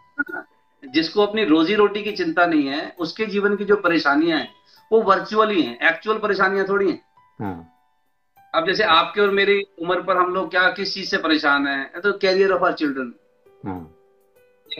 जिसको 0.85 1.25
अपनी 1.25 1.45
रोजी 1.45 1.75
रोटी 1.75 2.03
की 2.03 2.11
चिंता 2.11 2.45
नहीं 2.45 2.67
है 2.67 2.95
उसके 2.99 3.25
जीवन 3.25 3.55
की 3.55 3.65
जो 3.65 3.75
परेशानियाँ 3.75 4.39
हैं 4.39 4.49
वो 4.91 5.01
वर्चुअली 5.01 5.61
हैं 5.61 5.89
एक्चुअल 5.89 6.17
परेशानियाँ 6.17 6.67
थोड़ी 6.69 6.91
हैं। 6.91 7.01
हाँ। 7.39 7.71
अब 8.55 8.67
जैसे 8.67 8.83
आपके 8.83 9.21
और 9.21 9.31
मेरी 9.31 9.61
उम्र 9.81 10.01
पर 10.01 10.17
हम 10.17 10.33
लोग 10.33 10.51
क्या 10.51 10.71
किस 10.71 10.93
चीज़ 10.93 11.09
से 11.09 11.17
परेशान 11.17 11.67
है 11.67 12.01
तो 12.01 12.13
कैरियर 12.13 12.51
ऑफ़ 12.51 12.63
आर 12.63 12.73
चिल्ड्रन 12.73 13.13
हाँ। 13.65 13.94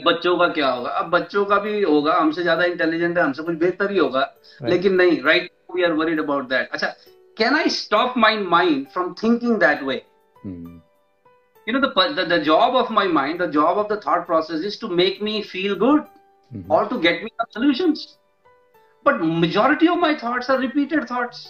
बच्चों 0.06 0.36
का 0.38 0.46
क्या 0.48 0.68
होगा? 0.68 0.90
अब 0.90 1.10
बच्चों 1.10 1.44
का 1.44 1.58
भी 1.58 1.82
होगा 1.82 2.14
हमसे 2.14 2.42
ज़्यादा 2.42 2.64
इंटेलिजेंट 2.64 3.18
है 3.18 3.24
हमसे 3.24 3.42
कुछ 3.42 3.56
बेहतर 3.56 3.90
ही 3.90 3.98
होगा। 3.98 4.20
Right. 4.22 4.70
लेकिन 4.70 4.94
नहीं 4.94 5.20
right 5.22 5.50
we 5.74 5.82
are 5.82 5.92
worried 5.92 6.20
about 6.20 6.48
that 6.48 6.70
अच्छा 6.72 6.86
can 7.36 7.56
I 7.56 7.70
stop 7.70 8.14
my 8.18 8.38
mind 8.38 8.86
from 8.88 9.14
thinking 9.22 9.56
that 9.60 9.82
way 9.82 9.94
you 11.66 11.78
know 11.78 11.80
the 12.26 12.40
job 12.44 12.74
of 12.76 12.92
my 12.92 13.08
mind 13.12 13.42
the 13.42 13.50
job 13.50 13.78
of 13.78 13.92
the 13.92 14.00
thought 14.06 14.26
process 14.26 14.64
is 14.64 14.80
to 14.80 14.88
make 14.96 15.22
me 15.22 15.40
feel 15.42 15.74
good 15.78 16.04
और 16.70 16.88
to 16.88 16.98
get 16.98 17.22
me 17.24 17.30
solution 17.42 17.94
but 19.06 19.22
majority 19.40 19.86
of 19.86 19.98
my 19.98 20.14
thoughts 20.24 20.50
are 20.50 20.60
repeated 20.60 21.10
thoughts 21.10 21.46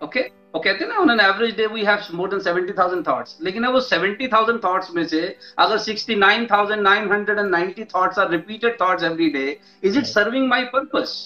okay 0.00 0.28
वो 0.54 0.60
कहते 0.64 0.84
हैं 0.84 0.90
ना 0.90 0.96
on 1.04 1.10
an 1.14 1.20
average 1.22 1.56
day 1.56 1.66
we 1.72 1.82
have 1.86 2.04
more 2.18 2.26
than 2.34 2.40
70000 2.44 3.02
thoughts 3.08 3.36
लेकिन 3.48 3.66
वो 3.74 3.80
70000 3.88 4.60
thoughts 4.66 4.90
में 4.98 5.04
से 5.08 5.20
अगर 5.64 5.78
69990 5.86 7.84
thoughts 7.94 8.20
are 8.22 8.28
repeated 8.36 8.78
thoughts 8.82 9.02
every 9.10 9.28
day 9.34 9.48
is 9.82 9.98
it 10.02 10.06
Right. 10.06 10.12
serving 10.14 10.48
my 10.54 10.60
purpose 10.76 11.16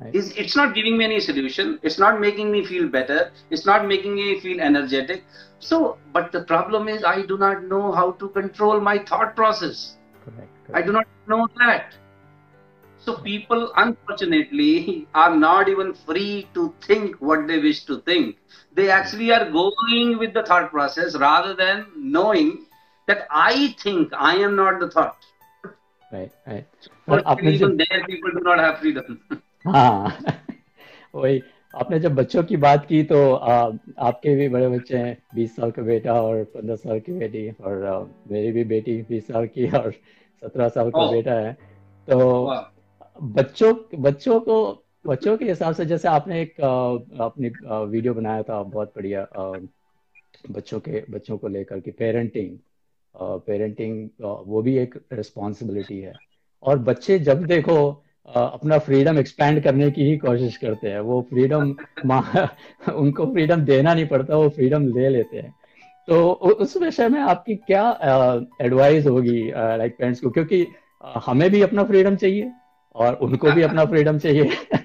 Right. 0.00 0.14
is 0.18 0.28
it's 0.42 0.54
not 0.58 0.74
giving 0.74 0.96
me 0.98 1.04
any 1.04 1.18
solution 1.26 1.70
it's 1.82 1.98
not 2.02 2.20
making 2.24 2.52
me 2.56 2.64
feel 2.66 2.88
better 2.96 3.16
it's 3.50 3.64
not 3.70 3.86
making 3.92 4.14
me 4.18 4.26
feel 4.44 4.60
energetic 4.66 5.24
so 5.68 5.80
but 6.18 6.30
the 6.36 6.42
problem 6.52 6.88
is 6.92 7.02
i 7.12 7.16
do 7.32 7.38
not 7.44 7.64
know 7.72 7.80
how 8.00 8.04
to 8.22 8.28
control 8.36 8.80
my 8.90 8.96
thought 9.10 9.34
process 9.40 9.80
correct, 10.24 10.52
correct. 10.66 10.74
i 10.74 10.82
do 10.82 10.92
not 10.92 11.06
know 11.26 11.48
that 11.58 11.98
so 13.08 13.16
people 13.16 13.62
unfortunately 13.76 15.06
are 15.14 15.34
not 15.34 15.68
even 15.68 15.92
free 16.06 16.46
to 16.54 16.64
think 16.86 17.16
what 17.28 17.46
they 17.50 17.58
wish 17.58 17.84
to 17.84 18.00
think 18.00 18.36
they 18.76 18.88
actually 18.90 19.28
are 19.32 19.44
going 19.50 20.18
with 20.18 20.34
the 20.34 20.42
thought 20.42 20.70
process 20.70 21.16
rather 21.16 21.54
than 21.54 21.84
knowing 22.16 22.50
that 23.08 23.26
i 23.42 23.74
think 23.84 24.18
i 24.30 24.34
am 24.48 24.56
not 24.56 24.80
the 24.80 24.90
thought 24.90 25.28
right, 26.12 26.32
right. 26.46 26.90
और 27.08 27.22
आपने 27.26 27.52
जो 27.58 27.68
there 27.76 28.02
people 28.06 28.34
do 28.38 28.42
not 28.48 28.64
have 28.64 28.78
freedom 28.82 29.18
हाँ 29.66 30.18
वही 31.14 31.40
आपने 31.74 31.98
जब 32.00 32.14
बच्चों 32.14 32.42
की 32.42 32.56
बात 32.56 32.84
की 32.86 33.02
तो 33.04 33.18
आ, 33.34 33.54
आपके 34.08 34.34
भी 34.36 34.48
बड़े 34.48 34.68
बच्चे 34.68 34.96
हैं 34.96 35.16
बीस 35.34 35.56
साल 35.56 35.70
का 35.70 35.82
बेटा 35.82 36.12
और 36.22 36.42
पंद्रह 36.54 36.76
साल 36.76 37.00
की 37.00 37.12
बेटी 37.18 37.48
और 37.50 37.84
आ, 37.84 37.98
मेरी 38.32 38.52
भी 38.52 38.64
बेटी 38.72 39.00
बीस 39.08 39.26
साल 39.28 39.46
की 39.46 39.68
और 39.78 39.92
सत्रह 40.42 40.68
साल 40.68 40.90
का 40.90 41.10
बेटा 41.10 41.32
है 41.32 41.52
तो 42.08 42.18
बच्चों 43.22 43.74
बच्चों 44.00 44.40
को, 44.40 44.84
बच्चों 45.06 45.36
के 45.36 45.44
हिसाब 45.44 45.74
से 45.74 45.86
जैसे 45.86 46.08
आपने 46.08 46.42
एक 46.42 46.60
अपनी 47.20 47.48
वीडियो 47.90 48.14
बनाया 48.14 48.42
था 48.42 48.62
बहुत 48.62 48.92
बढ़िया 48.96 49.26
बच्चों 50.50 50.80
के, 50.80 51.04
बच्चों 51.10 51.38
को 51.38 51.48
लेकर 51.48 51.80
के 51.80 51.90
पेरेंटिंग 51.90 52.58
पेरेंटिंग 53.22 54.08
वो 54.46 54.62
भी 54.62 54.78
एक 54.78 54.94
रिस्पॉन्सिबिलिटी 55.12 56.00
है। 56.00 56.12
और 56.62 56.78
बच्चे 56.78 57.18
जब 57.18 57.44
देखो 57.44 58.04
अपना 58.36 58.78
फ्रीडम 58.78 59.18
एक्सपैंड 59.18 59.62
करने 59.62 59.90
की 59.90 60.02
ही 60.02 60.16
कोशिश 60.16 60.56
करते 60.56 60.88
हैं, 60.88 61.00
वो 61.00 61.26
फ्रीडम 61.30 61.74
उनको 62.94 63.26
फ्रीडम 63.26 63.56
देना 63.56 63.94
नहीं 63.94 64.06
पड़ता, 64.06 64.36
वो 64.36 64.48
फ्रीडम 64.48 64.82
ले 64.82 65.08
लेते 65.08 65.36
हैं। 65.36 65.54
तो 66.08 66.32
उस 66.32 66.76
विषय 66.76 67.08
में 67.08 67.20
आपकी 67.20 67.56
क्या 67.56 67.90
एडवाइस 68.62 69.06
होगी 69.06 69.50
लाइक 69.50 69.96
पेरेंट्स 69.98 70.20
को? 70.20 70.30
क्योंकि 70.30 70.66
हमें 71.04 71.50
भी 71.50 71.62
अपना 71.62 71.84
फ्रीडम 71.84 72.16
चाहिए। 72.16 72.52
और 72.98 73.14
उनको 73.22 73.52
भी 73.52 73.62
अपना 73.62 73.84
फ्रीडम 73.84 74.18
चाहिए 74.18 74.56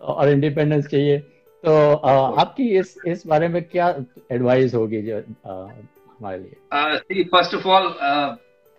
और 0.00 0.28
इंडिपेंडेंस 0.28 0.86
चाहिए। 0.86 1.18
तो 1.64 1.94
आपकी 1.94 2.68
इस 2.78 2.96
इस 3.06 3.26
बारे 3.26 3.48
में 3.48 3.62
क्या 3.68 3.88
एडवाइस 4.32 4.74
होगी 4.74 5.02
जो 5.02 5.16
हमारे 5.46 6.38
लिए? 6.38 7.24
फ़र्स्ट 7.24 7.54
ऑफ़ 7.54 7.66
ऑल 7.68 7.86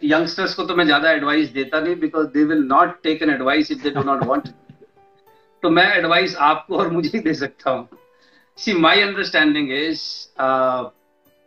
यंगस्टर्स 0.01 0.53
को 0.53 0.63
तो 0.65 0.75
मैं 0.75 0.85
ज़्यादा 0.85 1.11
एडवाइस 1.11 1.49
देता 1.53 1.79
नहीं 1.79 1.95
because 1.99 2.27
they 2.27 2.43
will 2.43 2.63
not 2.67 3.01
take 3.03 3.21
an 3.23 3.29
advice 3.29 3.71
if 3.71 3.83
they 3.83 3.89
do 3.89 4.03
not 4.11 4.23
want 4.27 4.47
तो 5.63 5.69
मैं 5.69 5.87
एडवाइस 5.97 6.35
आपको 6.47 6.77
और 6.77 6.89
मुझे 6.91 7.09
ही 7.13 7.19
दे 7.19 7.33
सकता 7.33 7.71
हूँ। 7.71 7.87
See 8.57 8.73
my 8.79 9.01
understanding 9.01 9.71
is 9.71 10.01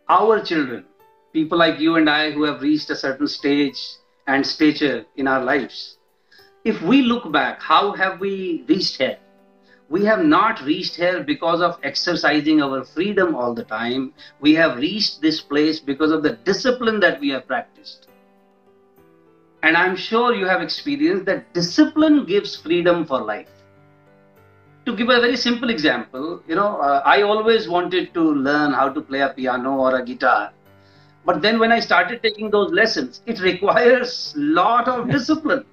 our 0.09 0.39
children 0.51 0.83
like 1.59 1.79
you 1.79 1.95
and 1.95 2.09
I 2.09 2.31
who 2.31 2.43
have 2.43 2.61
reached 2.61 2.89
a 2.89 2.95
certain 2.95 3.27
stage 3.27 3.81
and 4.27 4.45
stature 4.51 5.05
in 5.15 5.27
our 5.27 5.43
lives, 5.43 5.97
if 6.63 6.81
we 6.81 7.01
look 7.01 7.31
back, 7.31 7.61
how 7.61 7.93
have 7.93 8.19
we 8.19 8.63
reached 8.67 8.97
here? 8.97 9.17
we 9.89 10.05
have 10.05 10.23
not 10.23 10.61
reached 10.61 10.95
here 10.95 11.23
because 11.23 11.61
of 11.61 11.79
exercising 11.83 12.61
our 12.61 12.83
freedom 12.85 13.35
all 13.35 13.53
the 13.55 13.63
time. 13.63 14.13
We 14.39 14.53
have 14.53 14.77
reached 14.77 15.21
this 15.21 15.41
place 15.41 15.79
because 15.79 16.11
of 16.11 16.21
the 16.21 16.33
discipline 16.45 16.99
that 16.99 17.19
we 17.19 17.29
have 17.29 17.47
practiced. 17.47 18.07
And 19.63 19.75
I'm 19.75 19.95
sure 19.95 20.33
you 20.33 20.45
have 20.45 20.61
experienced 20.61 21.25
that 21.25 21.53
discipline 21.53 22.25
gives 22.25 22.55
freedom 22.55 23.05
for 23.05 23.19
life. 23.19 23.49
To 24.85 24.95
give 24.95 25.09
a 25.09 25.19
very 25.19 25.35
simple 25.35 25.69
example, 25.69 26.41
you 26.47 26.55
know, 26.55 26.79
uh, 26.79 27.01
I 27.03 27.23
always 27.23 27.67
wanted 27.67 28.13
to 28.13 28.21
learn 28.21 28.73
how 28.73 28.89
to 28.89 29.01
play 29.01 29.21
a 29.21 29.29
piano 29.29 29.75
or 29.75 29.95
a 29.97 30.05
guitar. 30.05 30.51
But 31.25 31.41
then 31.41 31.59
when 31.59 31.71
I 31.71 31.79
started 31.79 32.23
taking 32.23 32.49
those 32.49 32.71
lessons, 32.71 33.21
it 33.25 33.39
requires 33.41 34.33
lot 34.37 34.87
of 34.87 35.09
discipline. 35.09 35.65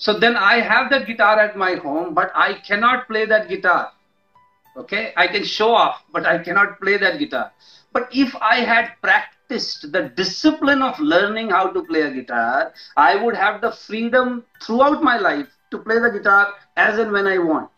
So 0.00 0.14
then 0.18 0.34
I 0.34 0.60
have 0.60 0.90
that 0.90 1.06
guitar 1.06 1.38
at 1.38 1.56
my 1.56 1.74
home, 1.74 2.14
but 2.14 2.32
I 2.34 2.54
cannot 2.54 3.06
play 3.06 3.26
that 3.26 3.50
guitar. 3.50 3.92
Okay, 4.74 5.12
I 5.14 5.26
can 5.26 5.44
show 5.44 5.74
off, 5.74 6.02
but 6.10 6.24
I 6.24 6.38
cannot 6.38 6.80
play 6.80 6.96
that 6.96 7.18
guitar. 7.18 7.52
But 7.92 8.08
if 8.10 8.34
I 8.40 8.60
had 8.60 8.92
practiced 9.02 9.92
the 9.92 10.08
discipline 10.16 10.80
of 10.80 10.98
learning 11.00 11.50
how 11.50 11.70
to 11.70 11.82
play 11.82 12.00
a 12.00 12.10
guitar, 12.10 12.72
I 12.96 13.16
would 13.16 13.36
have 13.36 13.60
the 13.60 13.72
freedom 13.72 14.44
throughout 14.62 15.02
my 15.02 15.18
life 15.18 15.48
to 15.70 15.78
play 15.78 15.98
the 15.98 16.10
guitar 16.10 16.54
as 16.78 16.98
and 16.98 17.12
when 17.12 17.26
I 17.26 17.36
want. 17.36 17.70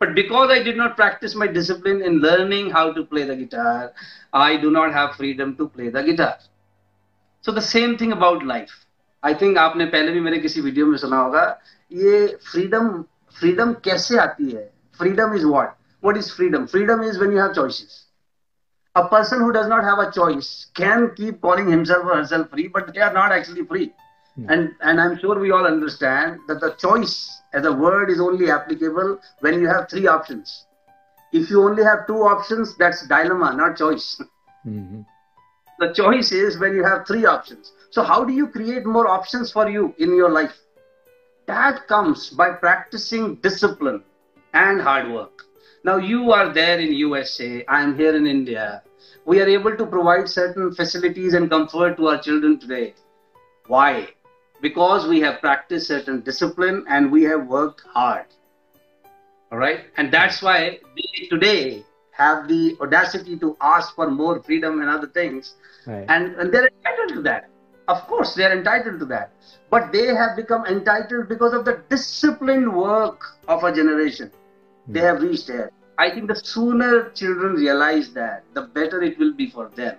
But 0.00 0.14
because 0.14 0.50
I 0.50 0.62
did 0.62 0.76
not 0.76 0.96
practice 0.96 1.34
my 1.34 1.46
discipline 1.46 2.02
in 2.02 2.18
learning 2.18 2.70
how 2.70 2.92
to 2.92 3.04
play 3.04 3.24
the 3.24 3.36
guitar, 3.36 3.94
I 4.34 4.58
do 4.58 4.70
not 4.70 4.92
have 4.92 5.14
freedom 5.14 5.56
to 5.56 5.68
play 5.68 5.88
the 5.88 6.02
guitar. 6.02 6.36
So 7.40 7.52
the 7.52 7.62
same 7.62 7.96
thing 7.96 8.12
about 8.12 8.44
life. 8.44 8.84
I 9.24 9.34
think 9.40 9.58
आपने 9.58 9.84
पहले 9.94 10.12
भी 10.12 10.20
मेरे 10.20 10.38
किसी 10.38 10.60
video 10.60 10.86
में 10.86 10.96
सुना 10.98 11.18
होगा 11.18 11.44
ये 11.92 12.26
freedom 12.50 12.90
freedom 13.40 13.72
कैसे 13.84 14.18
आती 14.18 14.50
है 14.50 14.70
freedom 14.98 15.34
is 15.34 15.44
what 15.46 15.74
what 16.04 16.16
is 16.16 16.32
freedom 16.36 16.66
freedom 16.72 17.02
is 17.04 17.20
when 17.20 17.32
you 17.32 17.40
have 17.40 17.52
choices 17.52 18.00
a 18.94 19.08
person 19.08 19.40
who 19.40 19.52
does 19.52 19.68
not 19.68 19.84
have 19.84 19.98
a 19.98 20.10
choice 20.12 20.66
can 20.78 21.04
keep 21.18 21.40
calling 21.40 21.68
himself 21.70 22.04
or 22.04 22.16
herself 22.16 22.50
free, 22.50 22.68
but 22.68 22.92
they 22.94 23.00
are 23.00 23.12
not 23.12 23.32
actually 23.32 23.64
free. 23.64 23.92
Hmm. 24.36 24.50
And 24.50 24.70
and 24.80 25.00
I'm 25.00 25.18
sure 25.18 25.38
we 25.38 25.50
all 25.50 25.66
understand 25.66 26.40
that 26.48 26.60
the 26.60 26.70
choice 26.82 27.14
as 27.54 27.66
a 27.66 27.72
word 27.72 28.10
is 28.10 28.20
only 28.20 28.50
applicable 28.50 29.18
when 29.40 29.60
you 29.60 29.68
have 29.68 29.88
three 29.88 30.06
options. 30.06 30.66
If 31.32 31.50
you 31.50 31.62
only 31.62 31.82
have 31.82 32.06
two 32.06 32.18
options, 32.34 32.76
that's 32.76 33.06
dilemma, 33.08 33.54
not 33.56 33.78
choice. 33.78 34.20
Mm-hmm. 34.66 35.00
The 35.78 35.92
choice 35.94 36.30
is 36.32 36.58
when 36.58 36.74
you 36.74 36.84
have 36.84 37.06
three 37.06 37.24
options. 37.24 37.72
So, 37.92 38.02
how 38.02 38.24
do 38.24 38.32
you 38.32 38.46
create 38.46 38.86
more 38.86 39.06
options 39.06 39.52
for 39.52 39.68
you 39.68 39.94
in 39.98 40.16
your 40.16 40.30
life? 40.30 40.56
That 41.46 41.86
comes 41.88 42.30
by 42.30 42.52
practicing 42.52 43.34
discipline 43.36 44.02
and 44.54 44.80
hard 44.80 45.12
work. 45.12 45.42
Now, 45.84 45.98
you 45.98 46.32
are 46.32 46.54
there 46.54 46.78
in 46.80 46.94
USA, 46.94 47.62
I 47.66 47.82
am 47.82 47.94
here 47.98 48.16
in 48.16 48.26
India. 48.26 48.82
We 49.26 49.42
are 49.42 49.46
able 49.46 49.76
to 49.76 49.84
provide 49.84 50.26
certain 50.26 50.74
facilities 50.74 51.34
and 51.34 51.50
comfort 51.50 51.98
to 51.98 52.08
our 52.08 52.18
children 52.18 52.58
today. 52.58 52.94
Why? 53.66 54.08
Because 54.62 55.06
we 55.06 55.20
have 55.20 55.40
practiced 55.40 55.88
certain 55.88 56.22
discipline 56.22 56.86
and 56.88 57.12
we 57.12 57.24
have 57.24 57.46
worked 57.46 57.82
hard. 57.92 58.24
All 59.50 59.58
right? 59.58 59.80
And 59.98 60.10
that's 60.10 60.40
why 60.40 60.78
they 60.96 61.26
today 61.28 61.84
have 62.12 62.48
the 62.48 62.74
audacity 62.80 63.38
to 63.40 63.54
ask 63.60 63.94
for 63.94 64.10
more 64.10 64.42
freedom 64.42 64.80
and 64.80 64.88
other 64.88 65.08
things. 65.08 65.56
Right. 65.86 66.06
And, 66.08 66.36
and 66.36 66.54
they're 66.54 66.68
entitled 66.68 67.16
to 67.16 67.22
that. 67.22 67.50
Of 67.87 68.05
course, 68.07 68.35
they 68.35 68.43
are 68.43 68.51
entitled 68.51 68.99
to 68.99 69.05
that. 69.05 69.31
But 69.69 69.91
they 69.91 70.07
have 70.07 70.35
become 70.35 70.65
entitled 70.65 71.29
because 71.29 71.53
of 71.53 71.63
the 71.65 71.81
disciplined 71.89 72.73
work 72.73 73.21
of 73.47 73.63
a 73.63 73.73
generation. 73.73 74.29
Mm. 74.29 74.93
They 74.93 74.99
hmm. 74.99 75.05
have 75.05 75.21
reached 75.21 75.47
there. 75.47 75.71
I 75.97 76.11
think 76.11 76.27
the 76.27 76.35
sooner 76.35 77.09
children 77.11 77.53
realize 77.53 78.11
that, 78.13 78.43
the 78.53 78.63
better 78.63 79.01
it 79.01 79.17
will 79.17 79.33
be 79.33 79.49
for 79.49 79.69
them. 79.75 79.97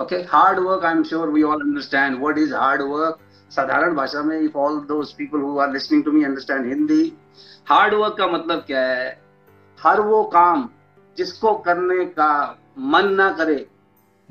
Okay, 0.00 0.24
hard 0.24 0.64
work, 0.64 0.84
I'm 0.84 1.04
sure 1.04 1.30
we 1.30 1.42
all 1.44 1.60
understand. 1.60 2.20
What 2.20 2.38
is 2.38 2.52
hard 2.52 2.88
work? 2.88 3.20
साधारण 3.50 3.94
भाषा 3.94 4.22
में 4.26 4.48
if 4.48 4.56
all 4.56 4.80
those 4.80 5.12
people 5.12 5.38
who 5.38 5.58
are 5.58 5.70
listening 5.72 6.02
to 6.04 6.12
me 6.12 6.24
understand 6.24 6.66
Hindi, 6.66 7.14
hard 7.64 7.92
work 7.94 8.16
का 8.18 8.26
मतलब 8.26 8.64
क्या 8.66 8.80
है 8.86 9.10
हर 9.82 10.00
वो 10.00 10.22
काम 10.32 10.68
जिसको 11.16 11.54
करने 11.66 12.04
का 12.18 12.58
मन 12.78 13.12
ना 13.14 13.30
करे 13.40 13.66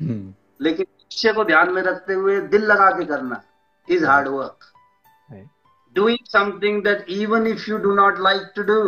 hmm. 0.01 0.33
लेकिन 0.61 0.85
लक्ष्य 1.08 1.32
को 1.32 1.44
ध्यान 1.44 1.70
में 1.72 1.82
रखते 1.82 2.14
हुए 2.14 2.40
दिल 2.52 2.64
लगा 2.70 2.90
के 2.96 3.04
करना 3.04 3.40
is 3.88 4.04
hard 4.06 4.28
work 4.28 4.64
doing 5.94 6.26
something 6.32 6.82
that 6.84 7.04
even 7.10 7.46
if 7.46 7.64
you 7.70 7.78
do 7.84 7.94
not 7.94 8.18
like 8.28 8.52
to 8.56 8.62
do 8.72 8.80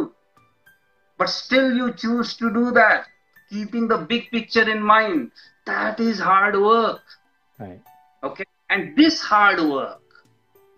but 1.22 1.30
still 1.30 1.66
you 1.76 1.86
choose 2.00 2.30
to 2.36 2.50
do 2.52 2.60
that 2.74 3.08
keeping 3.54 3.88
the 3.88 3.96
big 4.10 4.28
picture 4.34 4.62
in 4.74 4.78
mind 4.90 5.42
that 5.70 5.98
is 6.04 6.20
hard 6.26 6.54
work 6.66 7.16
right 7.58 7.90
okay 8.28 8.46
and 8.76 8.94
this 9.00 9.18
hard 9.32 9.60
work 9.72 10.22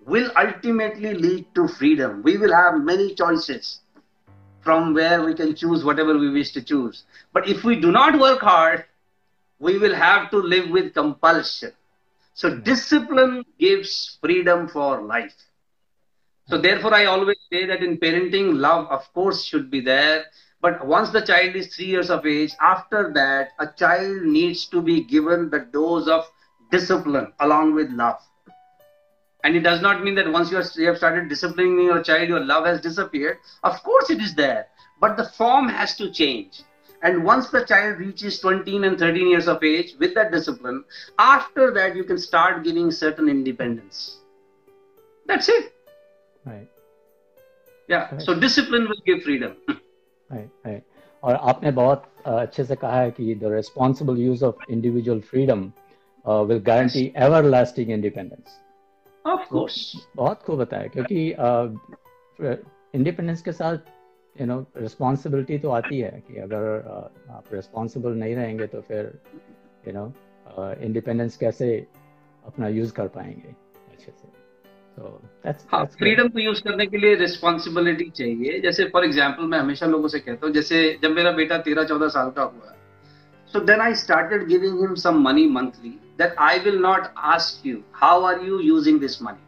will 0.06 0.26
ultimately 0.42 1.12
lead 1.26 1.44
to 1.58 1.66
freedom 1.76 2.16
we 2.30 2.34
will 2.44 2.56
have 2.56 2.80
many 2.88 3.06
choices 3.20 3.68
from 4.66 4.90
where 4.98 5.20
we 5.28 5.36
can 5.42 5.54
choose 5.62 5.86
whatever 5.90 6.16
we 6.24 6.32
wish 6.40 6.50
to 6.58 6.64
choose 6.72 7.04
but 7.38 7.48
if 7.54 7.62
we 7.70 7.78
do 7.86 7.94
not 8.00 8.18
work 8.24 8.44
hard 8.50 8.84
we 9.62 9.78
will 9.78 9.94
have 9.94 10.28
to 10.32 10.38
live 10.38 10.70
with 10.70 10.92
compulsion. 10.92 11.72
So 12.34 12.50
hmm. 12.50 12.62
discipline 12.62 13.44
gives 13.58 14.18
freedom 14.20 14.68
for 14.68 15.00
life. 15.02 15.36
So 16.48 16.56
hmm. 16.56 16.62
therefore, 16.62 16.94
I 16.94 17.04
always 17.04 17.38
say 17.50 17.66
that 17.66 17.82
in 17.82 17.98
parenting, 17.98 18.58
love, 18.58 18.88
of 18.88 19.10
course, 19.14 19.44
should 19.44 19.70
be 19.70 19.80
there. 19.80 20.24
But 20.60 20.84
once 20.86 21.10
the 21.10 21.20
child 21.20 21.54
is 21.54 21.74
three 21.74 21.86
years 21.86 22.10
of 22.10 22.26
age, 22.26 22.52
after 22.60 23.12
that, 23.14 23.50
a 23.60 23.68
child 23.78 24.22
needs 24.22 24.66
to 24.66 24.82
be 24.82 25.04
given 25.04 25.48
the 25.50 25.60
dose 25.60 26.08
of 26.08 26.24
discipline 26.72 27.32
along 27.40 27.74
with 27.74 27.90
love. 27.90 28.20
And 29.44 29.56
it 29.56 29.60
does 29.60 29.80
not 29.80 30.02
mean 30.04 30.14
that 30.16 30.30
once 30.30 30.50
you, 30.52 30.60
you 30.76 30.88
have 30.88 30.98
started 30.98 31.28
disciplining 31.28 31.84
your 31.84 32.02
child, 32.02 32.28
your 32.28 32.44
love 32.44 32.64
has 32.66 32.80
disappeared. 32.80 33.38
Of 33.64 33.82
course, 33.82 34.10
it 34.10 34.20
is 34.20 34.34
there. 34.34 34.68
But 35.00 35.16
the 35.16 35.24
form 35.24 35.68
has 35.68 35.96
to 35.96 36.12
change. 36.12 36.62
And 37.01 37.23
once 37.23 37.49
the 37.49 37.63
child 37.63 37.99
reaches 37.99 38.39
20 38.39 38.77
and 38.77 38.97
13 38.97 39.29
years 39.29 39.47
of 39.47 39.63
age 39.63 39.95
with 39.99 40.15
that 40.15 40.31
discipline, 40.31 40.83
after 41.19 41.71
that 41.71 41.95
you 41.95 42.03
can 42.03 42.17
start 42.17 42.63
giving 42.63 42.91
certain 42.91 43.29
independence. 43.29 44.17
That's 45.27 45.47
it. 45.49 45.73
Right. 46.45 46.67
Yeah. 47.87 48.07
Right. 48.11 48.21
So 48.21 48.39
discipline 48.39 48.87
will 48.87 49.01
give 49.05 49.23
freedom. 49.23 49.57
right. 50.29 50.49
Right. 50.65 50.83
और 51.23 51.35
आपने 51.49 51.71
बहुत 51.71 52.03
अच्छे 52.27 52.63
से 52.63 52.75
कहा 52.75 52.99
है 53.01 53.11
कि 53.11 53.35
the 53.35 53.51
responsible 53.53 54.17
use 54.21 54.43
of 54.43 54.57
individual 54.69 55.19
freedom 55.29 55.63
will 56.25 56.59
guarantee 56.65 57.11
ever 57.25 57.43
lasting 57.43 57.91
independence 57.91 58.59
of 59.25 59.47
course 59.49 59.79
बहुत 60.15 60.43
खूब 60.43 60.59
बताया 60.59 60.87
क्योंकि 60.87 61.25
इंडिपेंडेंस 62.95 63.39
uh, 63.39 63.45
के 63.45 63.51
साथ 63.51 63.77
यू 64.40 64.46
नो 64.46 64.58
रिस्पॉन्सिबिलिटी 64.76 65.58
तो 65.58 65.70
आती 65.70 65.98
है 66.00 66.22
कि 66.28 66.36
अगर 66.40 66.64
uh, 66.80 67.34
आप 67.36 67.44
रिस्पॉन्सिबल 67.52 68.14
नहीं 68.18 68.34
रहेंगे 68.36 68.66
तो 68.66 68.80
फिर 68.80 69.12
यू 69.88 69.92
नो 69.92 70.12
इंडिपेंडेंस 70.82 71.36
कैसे 71.36 71.74
अपना 72.46 72.68
यूज़ 72.68 72.92
कर 72.92 73.08
पाएँगे 73.16 73.54
अच्छे 73.92 74.12
से 74.12 74.30
तो 74.96 75.20
हाँ 75.72 75.84
फ्रीडम 75.98 76.28
को 76.28 76.38
यूज़ 76.38 76.62
करने 76.62 76.86
के 76.86 76.98
लिए 76.98 77.14
रिस्पॉन्सिबिलिटी 77.14 78.10
चाहिए 78.16 78.60
जैसे 78.60 78.84
फॉर 78.92 79.04
एग्ज़ाम्पल 79.04 79.44
मैं 79.44 79.58
हमेशा 79.58 79.86
लोगों 79.86 80.08
से 80.08 80.18
कहता 80.20 80.46
हूँ 80.46 80.54
जैसे 80.54 80.82
जब 81.02 81.10
मेरा 81.10 81.32
बेटा 81.32 81.58
तेरह 81.68 81.84
चौदह 81.84 82.08
साल 82.08 82.30
का 82.30 82.42
हुआ 82.42 82.72
So 83.54 83.60
then 83.60 83.82
I 83.82 83.92
started 83.92 84.48
giving 84.48 84.78
him 84.78 84.96
some 84.96 85.22
money 85.22 85.46
monthly 85.46 85.98
that 86.16 86.34
I 86.38 86.58
will 86.60 86.78
not 86.80 87.12
ask 87.16 87.62
you, 87.62 87.84
how 87.92 88.24
are 88.24 88.40
you 88.42 88.60
using 88.60 88.98
this 88.98 89.20
money? 89.20 89.40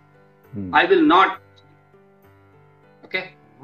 Hmm. 0.53 0.75
I 0.75 0.85
will 0.85 1.01
not. 1.03 1.41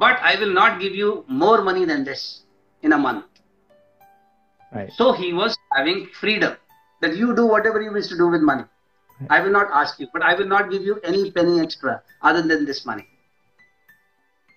But 0.00 0.18
I 0.22 0.38
will 0.40 0.52
not 0.52 0.80
give 0.80 0.94
you 0.94 1.24
more 1.28 1.62
money 1.62 1.84
than 1.84 2.04
this 2.04 2.42
in 2.82 2.92
a 2.92 2.98
month. 2.98 3.24
Right. 4.72 4.92
So 4.92 5.12
he 5.12 5.32
was 5.32 5.56
having 5.72 6.06
freedom 6.12 6.56
that 7.00 7.16
you 7.16 7.34
do 7.34 7.46
whatever 7.46 7.80
you 7.80 7.92
wish 7.92 8.08
to 8.08 8.16
do 8.16 8.28
with 8.28 8.42
money. 8.42 8.64
I 9.30 9.40
will 9.40 9.50
not 9.50 9.68
ask 9.72 9.98
you, 9.98 10.08
but 10.12 10.22
I 10.22 10.34
will 10.34 10.46
not 10.46 10.70
give 10.70 10.82
you 10.82 11.00
any 11.02 11.30
penny 11.30 11.60
extra 11.60 12.02
other 12.22 12.42
than 12.42 12.66
this 12.66 12.84
money. 12.84 13.06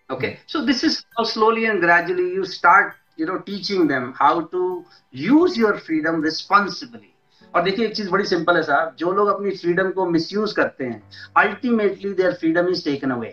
Okay, 0.10 0.40
so 0.48 0.66
this 0.66 0.84
is 0.84 1.06
how 1.18 1.24
slowly 1.24 1.66
and 1.66 1.80
gradually 1.80 2.34
you 2.34 2.44
start, 2.44 2.96
you 3.16 3.26
know, 3.26 3.40
teaching 3.40 3.88
them 3.88 4.14
how 4.18 4.42
to 4.42 4.84
use 5.12 5.56
your 5.56 5.78
freedom 5.80 6.22
responsibly. 6.22 7.14
और 7.56 7.62
देखिए 7.64 7.86
एक 7.86 7.96
चीज 7.96 8.10
बड़ी 8.10 8.26
simple 8.26 8.56
है 8.56 8.62
साहब 8.64 8.96
जो 9.00 9.12
लोग 9.12 9.28
अपनी 9.28 9.52
फ्रीडम 9.58 9.90
को 9.92 10.06
मिसयूज 10.06 10.52
करते 10.54 10.86
हैं 10.86 11.02
ultimately 11.38 12.14
their 12.14 12.34
freedom 12.42 12.68
is 12.70 12.84
taken 12.86 13.12
away 13.12 13.30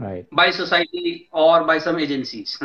by 0.00 0.52
society 0.52 1.28
और 1.32 1.64
by 1.64 1.80
some 1.80 2.00
agencies 2.00 2.58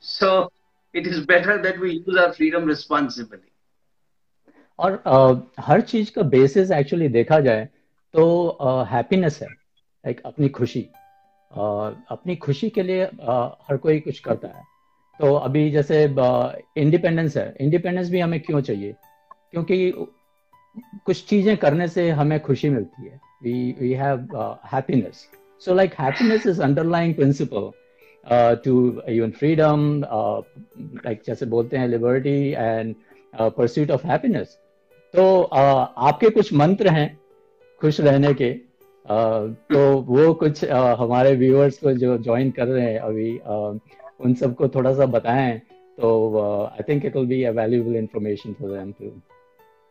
so 0.00 0.52
it 0.94 1.06
is 1.06 1.26
better 1.26 1.58
that 1.58 1.78
we 1.78 1.90
use 1.90 2.18
our 2.18 2.32
freedom 2.32 2.68
responsibly 2.68 3.50
और 4.78 5.02
uh, 5.08 5.40
हर 5.60 5.80
चीज़ 5.80 6.10
का 6.12 6.22
बेसिस 6.22 6.70
एक्चुअली 6.70 7.08
देखा 7.08 7.40
जाए 7.40 7.68
तो 8.14 8.24
हैप्पीनेस 8.90 9.36
uh, 9.36 9.42
है 9.42 9.48
लाइक 9.48 10.20
अपनी 10.26 10.48
खुशी। 10.48 10.82
uh, 11.50 11.94
अपनी 12.08 12.36
खुशी 12.36 12.70
के 12.70 12.82
लिए 12.82 13.06
uh, 13.06 13.50
हर 13.68 13.76
कोई 13.76 14.00
कुछ 14.00 14.18
करता 14.20 14.48
है। 14.48 14.62
तो 15.20 15.34
अभी 15.34 15.70
जैसे 15.70 16.04
इंडिपेंडेंस 16.04 17.30
uh, 17.32 17.36
है। 17.36 17.56
इंडिपेंडेंस 17.60 18.10
भी 18.10 18.20
हमें 18.20 18.40
क्यों 18.40 18.60
चाहिए? 18.60 18.92
क्योंकि 19.50 19.92
कुछ 21.04 21.24
चीज़ें 21.26 21.56
करने 21.56 21.88
से 21.88 22.10
हमें 22.10 22.40
खुशी 22.40 22.68
मिलती 22.68 23.06
है। 23.06 23.20
We 23.42 23.76
we 23.80 23.92
have 23.92 24.18
happiness 24.72 25.28
so 25.64 25.74
like 25.74 25.94
happiness 26.00 26.46
is 26.46 26.62
underlying 26.62 27.14
principle 27.14 27.70
to 28.64 28.76
even 29.08 29.30
freedom 29.30 30.02
like 31.06 31.22
जैसे 31.26 31.46
बोलते 31.46 31.76
हैं 31.76 31.88
liberty 31.88 32.38
and 32.50 32.94
pursuit 33.32 33.90
of 33.90 34.06
happiness 34.06 34.58
तो 35.14 35.42
आपके 35.42 36.30
कुछ 36.30 36.52
मंत्र 36.52 36.88
हैं 36.88 37.08
खुश 37.80 38.00
रहने 38.00 38.32
के 38.34 38.52
तो 39.06 39.80
वो 40.02 40.32
कुछ 40.34 40.64
हमारे 41.00 41.34
व्यूअर्स 41.36 41.78
को 41.78 41.92
जो 41.92 42.16
ज्वाइन 42.18 42.50
कर 42.50 42.66
रहे 42.66 42.92
हैं 42.92 42.98
अभी 43.00 43.36
उन 44.20 44.34
सबको 44.34 44.68
थोड़ा 44.68 44.94
सा 44.94 45.06
बताएँ 45.06 45.58
तो 45.98 46.40
I 46.40 46.82
think 46.88 47.04
it 47.06 47.16
will 47.16 47.26
be 47.26 47.42
a 47.42 47.50
valuable 47.50 47.96
information 47.96 48.52
for 48.52 48.70
them 48.70 48.92
too 48.92 49.12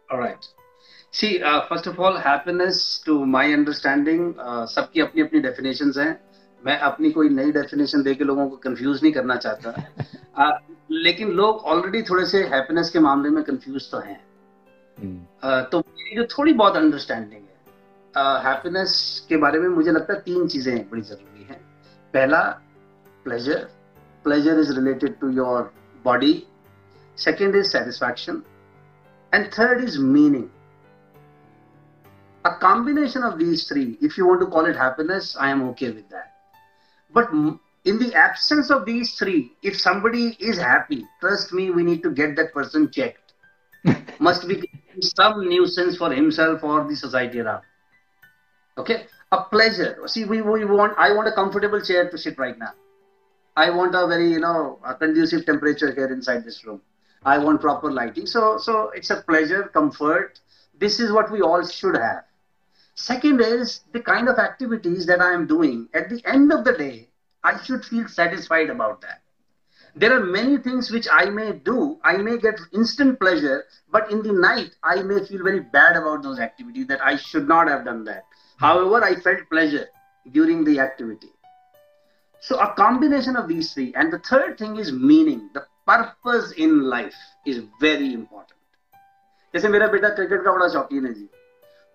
alright 0.09 0.62
see 1.13 1.37
first 1.69 1.87
of 1.87 1.97
all 1.97 2.17
happiness 2.17 3.03
to 3.05 3.23
my 3.25 3.53
understanding 3.53 4.33
सबकी 4.69 5.01
अपनी 5.01 5.21
अपनी 5.21 5.39
डेफिनेशंस 5.39 5.97
हैं। 5.97 6.19
मैं 6.63 6.77
अपनी 6.79 7.11
कोई 7.11 7.29
नई 7.29 7.51
डेफिनेशन 7.51 8.03
दे 8.03 8.13
के 8.15 8.23
लोगों 8.23 8.47
को 8.49 8.55
कंफ्यूज 8.57 9.03
नहीं 9.03 9.13
करना 9.13 9.35
चाहता। 9.35 9.75
Uh, 10.33 10.51
लेकिन 10.91 11.31
लोग 11.31 11.57
ऑलरेडी 11.71 12.01
थोड़े 12.01 12.25
से 12.25 12.41
हैप्पीनेस 12.43 12.89
के 12.89 12.99
मामले 12.99 13.29
में 13.29 13.43
कंफ्यूज 13.43 13.89
तो 13.91 13.97
हैं। 13.97 14.19
हम्म। 14.97 15.61
तो 15.71 15.79
मेरी 15.79 16.15
जो 16.15 16.23
थोड़ी 16.27 16.53
बहुत 16.53 16.75
अंडरस्टैंडिंग 16.75 17.41
है 17.41 18.41
हैप्पीनेस 18.43 18.95
के 19.29 19.37
बारे 19.37 19.59
में 19.59 19.67
मुझे 19.69 19.91
लगता 19.91 20.13
है 20.13 20.19
तीन 20.19 20.47
चीज़ें 20.47 20.89
बड़ी 20.89 21.01
ज़रूरी 21.01 21.43
हैं। 21.43 21.59
पहला 22.13 22.41
pleasure 23.25 23.67
pleasure 24.25 24.59
is 24.59 24.73
related 24.73 25.19
to 25.19 25.29
your 25.29 25.71
body 26.05 26.33
second 27.17 27.55
is 27.55 27.67
satisfaction 27.67 28.41
and 29.33 29.45
third 29.53 29.83
is 29.83 29.99
meaning 29.99 30.45
a 32.45 32.55
combination 32.55 33.23
of 33.23 33.39
these 33.39 33.67
three 33.67 33.97
if 34.01 34.17
you 34.17 34.27
want 34.27 34.41
to 34.41 34.47
call 34.47 34.65
it 34.65 34.75
happiness 34.75 35.35
i 35.39 35.49
am 35.49 35.63
okay 35.69 35.91
with 35.91 36.07
that 36.09 36.33
but 37.13 37.29
in 37.85 37.99
the 37.99 38.13
absence 38.13 38.69
of 38.69 38.85
these 38.85 39.15
three 39.15 39.51
if 39.61 39.79
somebody 39.79 40.37
is 40.39 40.57
happy 40.57 41.05
trust 41.19 41.53
me 41.53 41.69
we 41.71 41.83
need 41.83 42.03
to 42.03 42.11
get 42.11 42.35
that 42.35 42.53
person 42.53 42.89
checked 42.91 43.23
must 44.19 44.47
be 44.47 44.61
some 45.01 45.47
nuisance 45.47 45.97
for 45.97 46.11
himself 46.11 46.63
or 46.63 46.87
the 46.87 46.95
society 46.95 47.39
around. 47.39 47.63
Okay, 48.77 49.05
a 49.31 49.43
pleasure. 49.43 49.99
See, 50.07 50.25
we, 50.25 50.41
we 50.41 50.65
want. 50.65 50.93
I 50.97 51.11
want 51.13 51.27
a 51.27 51.31
comfortable 51.31 51.81
chair 51.81 52.09
to 52.09 52.17
sit 52.17 52.37
right 52.37 52.57
now. 52.57 52.73
I 53.55 53.69
want 53.69 53.93
a 53.95 54.07
very 54.07 54.31
you 54.31 54.39
know 54.39 54.79
a 54.85 54.95
conducive 54.95 55.45
temperature 55.45 55.93
here 55.93 56.11
inside 56.11 56.43
this 56.43 56.65
room. 56.65 56.81
I 57.23 57.37
want 57.37 57.61
proper 57.61 57.91
lighting. 57.91 58.25
So 58.25 58.57
so 58.57 58.89
it's 58.89 59.09
a 59.09 59.21
pleasure, 59.21 59.63
comfort. 59.65 60.39
This 60.79 60.99
is 60.99 61.11
what 61.11 61.31
we 61.31 61.41
all 61.41 61.65
should 61.65 61.95
have. 61.95 62.23
Second 62.94 63.40
is 63.40 63.80
the 63.92 64.00
kind 64.00 64.28
of 64.28 64.38
activities 64.38 65.06
that 65.06 65.20
I 65.20 65.32
am 65.32 65.46
doing. 65.46 65.88
At 65.94 66.08
the 66.10 66.20
end 66.24 66.52
of 66.52 66.64
the 66.64 66.72
day, 66.72 67.08
I 67.44 67.62
should 67.62 67.84
feel 67.84 68.08
satisfied 68.08 68.70
about 68.70 69.00
that 69.02 69.22
there 69.98 70.16
are 70.16 70.24
many 70.24 70.58
things 70.58 70.90
which 70.90 71.08
I 71.10 71.26
may 71.26 71.52
do. 71.52 71.98
I 72.04 72.16
may 72.18 72.38
get 72.38 72.60
instant 72.72 73.18
pleasure, 73.18 73.64
but 73.90 74.10
in 74.12 74.22
the 74.22 74.32
night, 74.32 74.70
I 74.82 75.02
may 75.02 75.24
feel 75.24 75.42
very 75.42 75.60
bad 75.60 75.96
about 75.96 76.22
those 76.22 76.38
activities 76.38 76.86
that 76.86 77.04
I 77.04 77.16
should 77.16 77.48
not 77.48 77.68
have 77.68 77.84
done 77.84 78.04
that. 78.04 78.24
However, 78.58 79.04
I 79.04 79.16
felt 79.16 79.48
pleasure 79.50 79.86
during 80.32 80.64
the 80.64 80.78
activity. 80.80 81.30
So, 82.40 82.58
a 82.60 82.72
combination 82.74 83.36
of 83.36 83.48
these 83.48 83.72
three. 83.72 83.92
And 83.96 84.12
the 84.12 84.20
third 84.20 84.58
thing 84.58 84.76
is 84.76 84.92
meaning. 84.92 85.50
The 85.54 85.66
purpose 85.86 86.52
in 86.52 86.82
life 86.82 87.16
is 87.46 87.62
very 87.80 88.12
important. 88.12 88.54
जैसे 89.54 89.68
मेरा 89.68 89.86
बेटा 89.88 90.08
cricket 90.14 90.42
का 90.44 90.52
बड़ा 90.52 90.68
शौकीन 90.72 91.06
है 91.06 91.12
जी 91.14 91.28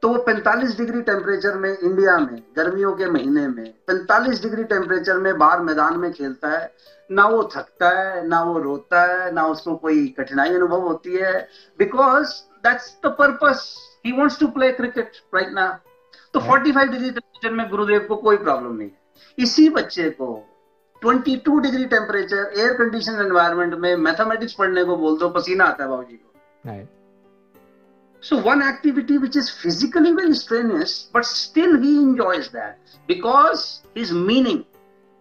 तो 0.02 0.08
वो 0.08 0.24
45 0.28 0.76
degree 0.78 1.00
temperature 1.02 1.54
में 1.54 1.70
इंडिया 1.70 2.16
में 2.18 2.42
गर्मियों 2.56 2.92
के 2.92 3.06
महीने 3.06 3.46
में 3.46 3.74
45 3.90 4.42
डिग्री 4.42 4.64
टेम्परेचर 4.64 5.16
में 5.16 5.38
बाहर 5.38 5.61
मैदान 5.61 5.98
में 5.98 6.12
खेलता 6.12 6.48
है 6.48 6.70
ना 7.11 7.26
वो 7.28 7.42
थकता 7.56 7.88
है 7.88 8.26
ना 8.26 8.42
वो 8.42 8.58
रोता 8.58 9.02
है 9.02 9.32
ना 9.32 9.46
उसको 9.46 9.74
कोई 9.76 10.06
कठिनाई 10.18 10.54
अनुभव 10.54 10.80
होती 10.80 11.14
है 11.14 11.48
because 11.78 12.34
that's 12.64 12.96
the 13.06 13.14
purpose 13.18 13.64
he 14.06 14.12
wants 14.12 14.38
to 14.40 14.46
play 14.48 14.72
cricket 14.72 15.16
right 15.34 15.52
ना 15.52 15.66
तो 16.34 16.40
45 16.40 16.90
डिग्री 16.90 17.11
टेम्परेचर 17.11 17.54
में 17.54 17.68
गुरुदेव 17.70 18.06
को 18.08 18.16
कोई 18.16 18.37
प्रॉब्लम 18.37 18.76
नहीं 18.76 18.88
है। 18.88 19.42
इसी 19.44 19.68
बच्चे 19.68 20.11
को 20.11 20.28
22 21.02 21.61
degree 21.61 21.84
temperature 21.87 22.52
air 22.56 22.72
condition 22.72 23.20
environment 23.26 23.74
में 23.74 23.94
मैथमेटिक्स 23.96 24.52
पढ़ने 24.52 24.84
को 24.84 24.96
बोल 24.96 25.18
दो 25.18 25.28
पसीना 25.30 25.64
आता 25.64 25.84
है 25.84 25.90
बाबूजी 25.90 26.16
को। 26.16 26.70
So 28.20 28.42
one 28.42 28.62
activity 28.62 29.18
which 29.18 29.37
is 29.37 29.48
physically 29.48 30.12
very 30.12 30.35
strenuous, 30.35 31.09
but 31.12 31.24
still 31.24 31.81
he 31.81 31.98
enjoys 31.98 32.50
that 32.50 32.78
because 33.07 33.83
his 33.94 34.12
meaning 34.12 34.64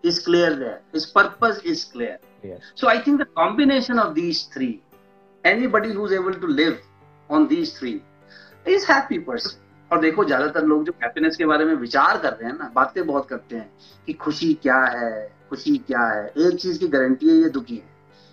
is 0.04 0.20
clear 0.20 0.56
there. 0.56 0.82
His 0.94 1.06
purpose 1.06 1.60
is 1.60 1.84
clear. 1.86 2.20
Yes. 2.44 2.60
So 2.76 2.88
I 2.88 3.02
think 3.02 3.20
the 3.20 3.26
combination 3.26 4.00
of 4.00 4.16
these 4.16 4.44
three, 4.46 4.82
anybody 5.46 5.92
who's 5.92 6.12
able 6.12 6.34
to 6.34 6.48
live 6.48 6.80
on 7.30 7.48
these 7.48 7.78
three, 7.78 8.02
is 8.66 8.86
happy 8.86 9.20
person. 9.20 9.60
और 9.92 10.00
देखो 10.02 10.24
ज़्यादातर 10.26 10.64
लोग 10.66 10.84
जो 10.86 10.94
happiness 11.04 11.36
के 11.38 11.46
बारे 11.46 11.66
में 11.66 11.74
विचार 11.82 12.18
कर 12.22 12.34
रहे 12.34 12.50
हैं 12.50 12.58
ना 12.58 12.68
बातें 12.76 13.06
बहुत 13.08 13.28
करते 13.30 13.56
हैं 13.56 13.70
कि 14.06 14.14
खुशी 14.14 14.54
क्या 14.64 14.80
है 14.96 15.12
खुशी 15.50 15.78
क्या 15.88 16.02
है 16.08 16.26
एक 16.48 16.58
चीज़ 16.62 16.80
की 16.80 16.88
गारंटी 16.96 17.30
है 17.30 17.36
ये 17.42 17.50
दुखी 17.50 17.76
है 17.76 17.88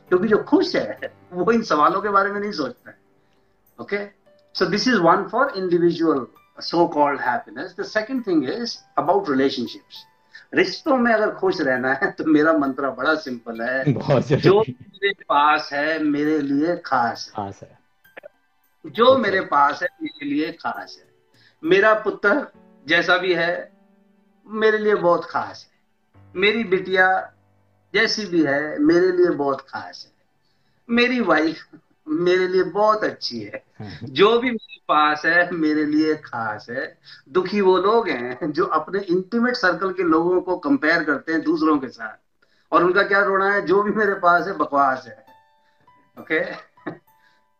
क्योंकि 0.08 0.28
जो 0.28 0.38
खुश 0.48 0.74
है 0.76 1.12
वो 1.32 1.52
इन 1.52 1.62
सवालों 1.70 2.00
के 2.02 2.08
बारे 2.16 2.32
में 2.32 2.40
नहीं 2.40 2.52
सोचता 2.52 2.90
है 2.90 2.96
okay 3.80 3.96
okay? 3.96 4.23
So 4.54 4.66
this 4.66 4.86
is 4.86 5.00
one 5.00 5.28
for 5.28 5.52
individual 5.56 6.28
so-called 6.60 7.20
happiness. 7.20 7.74
The 7.74 7.84
second 7.84 8.24
thing 8.24 8.44
is 8.44 8.82
about 8.96 9.28
relationships. 9.28 10.04
रिश्तों 10.54 10.96
में 10.96 11.12
अगर 11.12 11.30
खुश 11.30 11.60
रहना 11.60 11.92
है 11.92 12.10
तो 12.10 12.24
मेरा 12.24 12.52
मंत्र 12.52 12.90
बड़ा 12.90 13.14
सिंपल 13.14 13.60
है 13.62 13.84
जो 14.40 14.60
मेरे 14.60 15.12
पास 15.28 15.70
है 15.72 15.98
मेरे 16.02 16.38
लिए 16.40 16.76
खास 16.76 17.24
है 17.28 17.32
खास 17.36 17.60
है 17.62 17.78
जो 18.86 19.06
okay. 19.06 19.22
मेरे 19.22 19.40
पास 19.40 19.82
है 19.82 19.88
मेरे 20.02 20.26
लिए 20.26 20.52
खास 20.52 20.96
है 21.00 21.12
मेरा 21.62 21.92
पुत्र 21.94 22.46
जैसा 22.86 23.16
भी 23.16 23.34
है 23.34 23.52
मेरे 24.46 24.78
लिए 24.78 24.94
बहुत 24.94 25.24
खास 25.24 25.66
है 25.66 26.40
मेरी 26.40 26.64
बिटिया 26.64 27.08
जैसी 27.94 28.26
भी 28.26 28.44
है 28.44 28.78
मेरे 28.78 29.12
लिए 29.12 29.30
बहुत 29.36 29.66
खास 29.68 30.06
है 30.06 30.96
मेरी 30.96 31.20
वाइफ 31.20 31.66
मेरे 32.08 32.48
लिए 32.48 32.62
बहुत 32.62 33.04
अच्छी 33.04 33.40
है 33.40 33.50
हाँ। 33.50 33.63
जो 33.80 34.38
भी 34.38 34.50
मेरे 34.50 34.80
पास 34.88 35.22
है 35.26 35.50
मेरे 35.52 35.84
लिए 35.86 36.14
खास 36.16 36.66
है 36.70 36.86
दुखी 37.28 37.60
वो 37.60 37.76
लोग 37.78 38.08
हैं 38.08 38.50
जो 38.52 38.64
अपने 38.74 39.00
इंटीमेट 39.00 39.56
सर्कल 39.56 39.92
के 39.92 40.02
लोगों 40.02 40.40
को 40.40 40.56
कंपेयर 40.58 41.04
करते 41.04 41.32
हैं 41.32 41.42
दूसरों 41.42 41.78
के 41.78 41.88
साथ। 41.88 42.16
और 42.72 42.84
उनका 42.84 43.02
क्या 43.02 43.22
रोना 43.24 43.50
है? 43.50 43.60
जो 43.62 43.82
भी 43.82 43.90
मेरे 43.92 44.14
पास 44.20 44.46
है 44.46 44.56
बकवास 44.56 45.04
है। 45.06 45.24
ओके 46.16 46.42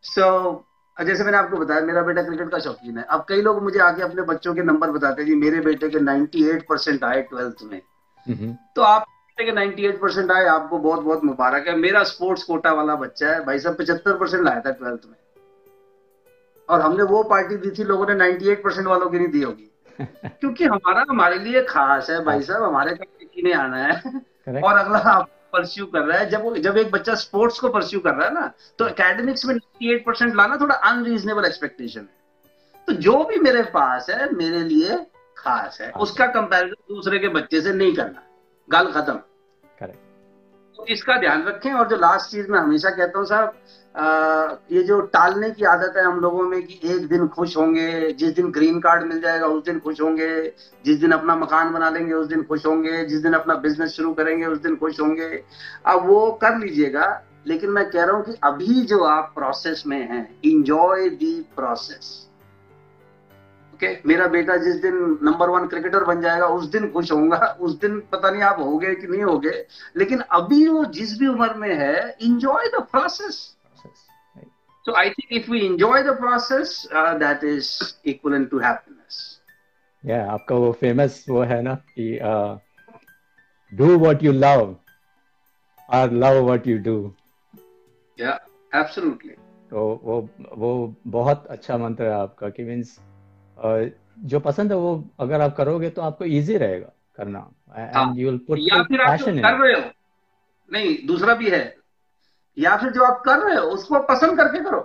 सो 0.03 0.65
जैसे 0.97 1.23
मैंने 1.23 1.37
आपको 1.37 1.57
बताया 1.57 1.81
मेरा 1.81 2.01
बेटा 2.01 2.23
क्रिकेट 2.23 2.49
का 2.49 2.59
शौकीन 2.59 2.97
है। 2.97 3.03
अब 3.05 3.25
कई 3.29 3.41
लोग 3.41 3.61
मुझे 3.63 3.79
आके 3.79 4.01
अपने 4.01 4.21
बच्चों 4.23 4.53
के 4.55 4.63
नंबर 4.63 4.91
बताते 4.91 5.21
हैं 5.21 5.29
जी 5.29 5.35
मेरे 5.35 5.59
बेटे 5.61 5.89
के 5.89 5.99
98 5.99 6.63
परसेंट 6.69 7.03
आए 7.03 7.21
ट्वेल्थ 7.23 7.63
में। 7.63 7.81
तो 8.75 8.81
आप 8.81 9.05
के 9.37 9.51
98 9.51 9.99
परसेंट 10.01 10.31
आए 10.31 10.45
आपको 10.47 10.77
बहुत 10.79 11.03
बहुत 11.03 11.23
मुबारक 11.23 11.67
है। 11.67 11.75
मेरा 11.77 12.03
स्पोर्ट्स 12.05 12.43
कोटा 12.43 12.73
वाला 12.73 12.95
बच्चा 12.95 13.29
है 13.29 13.43
भाई 13.45 13.59
साहब 13.59 13.75
पचहत्तर 13.75 14.17
परसेंट 14.17 14.43
लाया 14.45 14.61
था 14.61 14.71
ट्वेल्थ 14.71 15.01
में। 15.05 15.17
और 16.69 16.81
हमने 16.81 17.03
वो 17.03 17.23
पार्टी 17.23 17.55
दी 17.55 17.71
थी 17.71 17.83
लोगों 17.83 18.07
ने 18.07 18.15
98 18.15 18.63
परसेंट 18.63 18.87
वालों 18.87 19.09
की 19.09 19.17
नहीं 19.17 19.27
दी 19.27 19.41
होगी। 19.41 19.71
क्योंकि 20.25 20.63
हमारा 20.63 21.05
हमारे 21.09 21.39
लिए 21.39 21.63
खास 21.63 22.09
है 22.09 22.23
भाई 22.23 22.41
साहब 22.41 22.63
हमारे 22.63 22.97
नहीं 23.43 23.53
आना 23.53 23.77
है। 23.77 24.01
और 24.61 24.77
अगला 24.77 24.97
आप 24.97 25.29
परस्यू 25.53 25.85
कर 25.85 25.99
रहा 25.99 26.17
है 26.17 26.29
जब 26.29 26.43
वो 26.43 26.55
जब 26.55 26.77
एक 26.77 26.91
बच्चा 26.91 27.15
स्पोर्ट्स 27.15 27.59
को 27.59 27.69
परस्यू 27.69 27.99
कर 27.99 28.13
रहा 28.13 28.27
है 28.27 28.33
ना 28.33 28.51
तो 28.79 28.87
एकेडमिक्स 28.87 29.45
में 29.45 29.55
98 29.55 30.05
परसेंट 30.05 30.35
लाना 30.35 30.57
थोड़ा 30.57 30.75
अनरीजनेबल 30.75 31.45
एक्सपेक्टेशन 31.45 31.99
है। 31.99 32.25
तो 32.87 32.93
जो 32.93 33.23
भी 33.23 33.39
मेरे 33.39 33.63
पास 33.63 34.09
है 34.09 34.33
मेरे 34.33 34.59
लिए 34.59 35.05
खास 35.37 35.77
है। 35.81 35.91
उसका 35.91 36.27
कंपैरिजन 36.27 36.95
दूसरे 36.95 37.19
के 37.19 37.27
बच्चे 37.27 37.61
से 37.61 37.73
नहीं 37.73 37.95
करना। 37.95 38.23
गल 38.69 38.91
खत्म। 38.91 39.19
इसका 40.79 41.17
ध्यान 41.19 41.43
रखें 41.43 41.71
और 41.73 41.87
जो 41.87 41.95
लास्ट 41.95 42.31
चीज़ 42.31 42.47
मैं 42.51 42.59
हमेशा 42.59 42.89
कहता 42.89 43.19
हूँ 43.19 43.25
साहब 43.27 43.53
ये 44.71 44.83
जो 44.83 44.99
टालने 45.01 45.49
की 45.51 45.65
आदत 45.65 45.93
है 45.97 46.03
हम 46.03 46.19
लोगों 46.19 46.43
में 46.43 46.61
कि 46.63 46.79
एक 46.85 47.07
दिन 47.07 47.27
खुश 47.27 47.55
होंगे, 47.57 48.11
जिस 48.11 48.33
दिन 48.35 48.51
ग्रीन 48.51 48.79
कार्ड 48.79 49.03
मिल 49.03 49.21
जाएगा 49.21 49.47
उस 49.47 49.63
दिन 49.65 49.79
खुश 49.79 50.01
होंगे, 50.01 50.53
जिस 50.85 50.97
दिन 50.97 51.11
अपना 51.11 51.35
मकान 51.35 51.71
बना 51.73 51.89
लेंगे 51.89 52.13
उस 52.13 52.27
दिन 52.27 52.43
खुश 52.43 52.65
होंगे, 52.65 53.05
जिस 53.05 53.21
दिन 53.21 53.33
अपना 53.33 53.55
बिज़नेस 53.55 53.91
शुरू 53.91 54.13
करेंगे 54.13 54.45
उस 54.45 54.61
दिन 54.61 54.75
खुश 54.75 54.99
होंगे। 54.99 55.43
अब 55.85 56.07
वो 56.07 56.31
कर 56.31 56.57
लीजिएगा, 56.57 57.21
लेकिन 57.47 57.69
मैं 57.69 57.89
कह 57.89 58.03
रहा 58.03 58.15
हूँ 58.15 58.25
कि 58.25 58.35
अभी 58.43 58.81
जो 58.81 59.03
आप 59.03 59.31
प्रोसेस 59.35 59.83
में 59.87 59.99
हैं 59.99 60.27
इंजॉय 60.45 61.09
दी 61.09 61.33
प्रोसेस 61.55 62.24
ओके 63.75 63.87
मेरा 64.07 64.27
बेटा 64.27 64.57
जिस 64.57 64.75
दिन 64.75 65.19
नंबर 65.23 65.49
वन 65.49 65.67
क्रिकेटर 65.67 66.03
बन 66.03 66.21
जाएगा 66.21 66.45
उस 66.45 66.65
दिन 66.65 66.91
खुश 66.91 67.11
होगा 67.11 67.57
उस 67.59 67.79
दिन 67.79 67.99
पता 67.99 68.29
नहीं 68.29 68.41
आप 68.41 68.59
हो 68.59 68.77
गए 68.77 68.95
कि 68.95 69.07
नहीं 69.07 69.23
हो 69.23 69.39
गए 69.39 69.65
लेकिन 69.97 70.19
अभी 70.19 70.67
वो 70.67 70.85
जिस 70.85 71.19
भी 71.19 71.27
उम्र 71.27 71.53
में 71.53 71.75
है 71.75 72.15
enjoy 72.21 72.67
the 72.67 72.81
process 72.81 73.57
so 74.85 74.93
I 74.93 75.09
think 75.09 75.33
if 75.33 75.51
we 75.51 75.65
enjoy 75.65 76.03
the 76.03 76.07
process 76.07 76.87
that 76.93 77.43
is 77.43 77.69
equal 78.05 78.45
to 78.45 78.59
happiness 78.59 79.41
या 80.05 80.31
आपका 80.31 80.55
वो 80.55 80.71
फ़ेमस 80.71 81.25
वो 81.29 81.41
है 81.41 81.61
ना 81.61 81.75
कि 81.75 82.19
do 83.75 83.97
what 83.97 84.23
you 84.23 84.31
love 84.31 84.75
or 85.91 86.11
love 86.11 86.43
what 86.43 86.67
you 86.67 86.77
do 86.77 87.13
या 88.19 88.39
तो 89.71 90.01
वो 90.03 90.29
वो 90.53 90.95
बहुत 91.07 91.47
अच्छा 91.47 91.77
मंत्र 91.77 92.03
है 92.03 92.11
आपका 92.11 92.49
कि 92.49 92.63
मींस. 92.63 92.99
जो 93.57 94.39
पसंद 94.39 94.71
है 94.71 94.77
वो 94.77 94.91
अगर 95.19 95.41
आप 95.41 95.55
करोगे 95.55 95.89
तो 95.89 96.01
आपको 96.01 96.25
इजी 96.25 96.57
रहेगा 96.57 96.91
करना। 97.17 97.39
एंड 97.75 98.17
यू 98.17 98.29
विल 98.29 98.37
पुट 98.37 98.57
या 98.61 98.81
फिर 98.83 99.01
आप 99.01 99.19
जो 99.19 99.25
कर 99.25 99.59
रहे 99.59 99.73
हो। 99.73 99.89
नहीं 100.71 100.95
दूसरा 101.07 101.33
भी 101.33 101.49
है। 101.49 101.63
या 102.57 102.75
फिर 102.77 102.91
जो 102.91 103.03
आप 103.03 103.21
कर 103.25 103.39
रहे 103.39 103.55
हो 103.55 103.65
उसको 103.69 103.99
पसंद 104.03 104.37
करके 104.37 104.63
करो। 104.63 104.79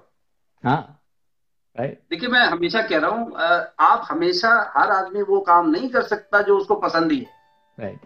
हाँ 0.65 0.97
देखिए 1.77 2.29
मैं 2.29 2.41
हमेशा 2.41 2.81
कह 2.83 2.99
रहा 2.99 3.11
हूँ 3.11 3.35
आप 3.81 4.07
हमेशा 4.11 4.51
हर 4.77 4.91
आदमी 4.91 5.23
वो 5.23 5.41
काम 5.41 5.71
नहीं 5.71 5.89
कर 5.89 6.03
सकता 6.03 6.41
जो 6.43 6.57
उसको 6.57 6.75
पसंद 6.75 7.13
ही 7.13 7.19
है। 7.19 7.31
राइट 7.79 8.01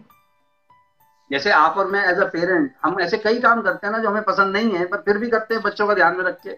जैसे 1.31 1.51
आप 1.51 1.77
और 1.77 1.87
मैं 1.87 2.03
एज 2.07 2.19
अ 2.19 2.25
पेरेंट 2.25 2.73
हम 2.81 2.99
ऐसे 3.01 3.17
कई 3.17 3.39
काम 3.39 3.61
करते 3.61 3.87
हैं 3.87 3.91
ना 3.91 3.99
जो 3.99 4.09
हमें 4.09 4.23
पसंद 4.23 4.55
नहीं 4.57 4.71
है 4.71 4.85
पर 4.85 4.97
फिर 4.97 5.17
भी 5.17 5.29
करते 5.29 5.53
हैं 5.55 5.63
बच्चों 5.63 5.87
का 5.87 5.93
ध्यान 5.93 6.17
में 6.17 6.23
रख 6.23 6.39
के। 6.41 6.55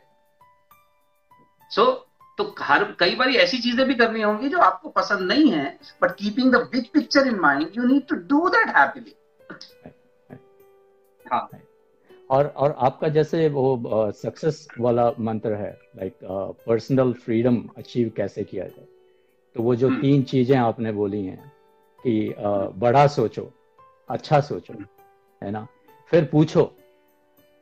सो 1.72 1.82
so, 1.84 2.07
तो 2.38 2.56
हर 2.60 2.84
कई 3.00 3.15
बार 3.15 3.30
ऐसी 3.30 3.58
चीज़ें 3.58 3.88
भी 3.88 3.95
करनी 3.95 4.21
होंगी 4.21 4.50
जो 4.50 4.58
आपको 4.58 4.89
पसंद 4.89 5.32
नहीं 5.32 5.52
है 5.52 5.80
but 6.02 6.12
keeping 6.12 6.52
the 6.52 6.56
big 6.56 6.86
picture 6.93 7.28
in 7.28 7.39
mind 7.39 7.67
you 7.78 7.84
need 7.84 8.08
to 8.08 8.15
do 8.15 8.50
that 8.50 8.76
happily 8.78 9.15
हाँ। 11.32 11.50
और 12.30 12.47
और 12.47 12.76
आपका 12.80 13.08
जैसे 13.08 13.50
वो 13.50 14.12
सक्सेस 14.12 14.67
uh, 14.73 14.82
वाला 14.82 15.12
मंत्र 15.19 15.54
है 15.54 15.80
लाइक 15.97 16.13
पर्सनल 16.67 17.13
फ्रीडम 17.13 17.69
अचीव 17.78 18.12
कैसे 18.17 18.43
किया 18.43 18.65
जाए? 18.65 18.86
तो 19.56 19.63
वो 19.63 19.76
जो 19.76 19.89
हम्म। 19.89 20.02
तीन 20.02 20.23
चीज़ें 20.23 20.58
आपने 20.58 20.91
बोली 20.91 21.26
हैं 21.26 21.54
कि 22.04 22.36
uh, 22.39 22.78
बड़ा 22.78 23.08
सोचो 23.08 23.54
अच्छा 24.10 24.41
सोचो 24.41 24.73
है 25.43 25.52
ना? 25.52 25.67
फिर 26.12 26.26
पूछो। 26.26 26.76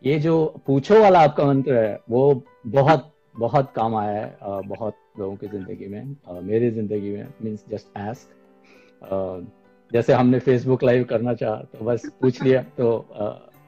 ये 0.03 0.19
जो 0.19 0.63
पूछो 0.67 1.01
वाला 1.01 1.19
आपका 1.19 1.45
मंत्र 1.45 1.73
है 1.73 1.99
वो 2.09 2.43
बहुत 2.67 3.14
बहुत 3.35 3.71
काम 3.75 3.95
आया 3.95 4.19
है 4.21 4.61
बहुत 4.67 4.97
लोगों 5.19 5.35
की 5.35 5.47
ज़िंदगी 5.47 5.87
में 5.87 6.15
मेरी 6.43 6.69
ज़िंदगी 6.71 7.09
में 7.11 7.27
मीन्स 7.43 7.63
जस्ट 7.69 7.97
आस्क 7.97 9.51
जैसे 9.91 10.13
हमने 10.13 10.39
फेसबुक 10.39 10.83
लाइव 10.83 11.03
करना 11.03 11.33
चाहा 11.33 11.55
तो 11.73 11.85
बस 11.85 12.05
पूछ 12.21 12.41
लिया 12.43 12.61
तो 12.77 12.89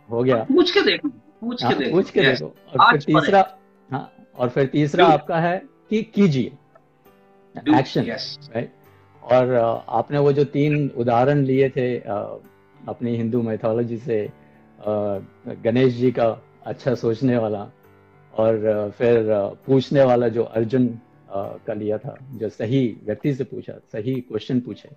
हो 0.10 0.23
गया। 0.23 0.43
पूछ 0.43 0.71
के 0.71 0.82
देखो 0.82 1.10
पूछ 1.41 1.62
के 1.62 1.65
हाँ, 1.65 1.77
देखो। 1.77 1.91
पूछ 1.91 2.10
के 2.12 2.21
देखो। 2.21 2.53
और 2.73 2.89
फिर 2.91 3.01
तीसरा 3.01 3.45
हाँ 3.89 4.12
और 4.38 4.49
फिर 4.49 4.65
तीसरा 4.65 5.08
आपका 5.08 5.39
है 5.39 5.58
कि 5.89 6.01
कीजिए। 6.15 6.51
एक्शन 7.80 8.03
राइट 8.03 8.71
और 9.23 9.53
आपने 9.89 10.17
वो 10.17 10.32
जो 10.34 10.43
तीन 10.45 10.89
उदाहरण 10.97 11.43
लिए 11.43 11.69
थे 11.69 11.95
अपनी 11.97 13.15
हिंदू 13.17 13.41
मैथोलॉजी 13.41 13.97
से 13.97 14.27
गणेश 14.80 15.93
जी 15.93 16.12
का 16.12 16.27
अच्छा 16.65 16.93
सोचने 16.95 17.38
वाला 17.38 17.63
और 18.38 18.93
फिर 18.97 19.30
पूछने 19.65 20.04
वाला 20.04 20.28
जो 20.30 20.43
अर्जुन 20.43 20.88
का 21.32 21.73
लिया 21.73 21.97
था 21.97 22.15
जो 22.34 22.50
सही 22.50 22.86
व्यक्ति 23.06 23.34
से 23.34 23.43
पूछा 23.43 23.73
सही 23.91 24.13
क्वेश्चन 24.21 24.60
पूछे। 24.60 24.89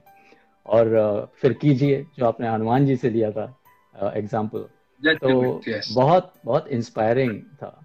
और 0.67 1.31
फिर 1.41 1.53
कीजिए 1.53 2.05
जो 2.19 2.27
आपने 2.27 2.49
हनुमान 2.49 2.87
जी 2.87 2.97
से 2.97 3.11
लिया 3.11 3.31
था 3.31 4.13
एग्ज़ाम्पल 4.15 4.67
तो 5.01 5.61
yes. 5.63 5.87
बहुत 5.93 6.33
बहुत 6.45 6.69
इंस्पायरिंग 6.69 7.41
था। 7.63 7.77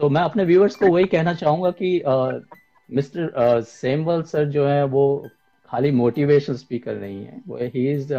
तो 0.00 0.08
मैं 0.08 0.22
अपने 0.22 0.44
व्यूअर्स 0.44 0.76
को 0.76 0.86
वही 0.86 1.04
कहना 1.06 1.34
चाहूँगा 1.34 1.70
कि 1.82 1.90
मिस्टर 2.88 3.60
सेमवल 3.62 4.22
सर 4.22 4.44
जो 4.50 4.66
है 4.66 4.84
वो 4.86 5.04
खाली 5.70 5.90
मोटिवेशनल 5.92 6.56
स्पीकर 6.56 6.94
नहीं 6.96 7.24
है। 7.24 7.42
वो 7.48 7.56
he 7.64 7.90
is 7.92 8.12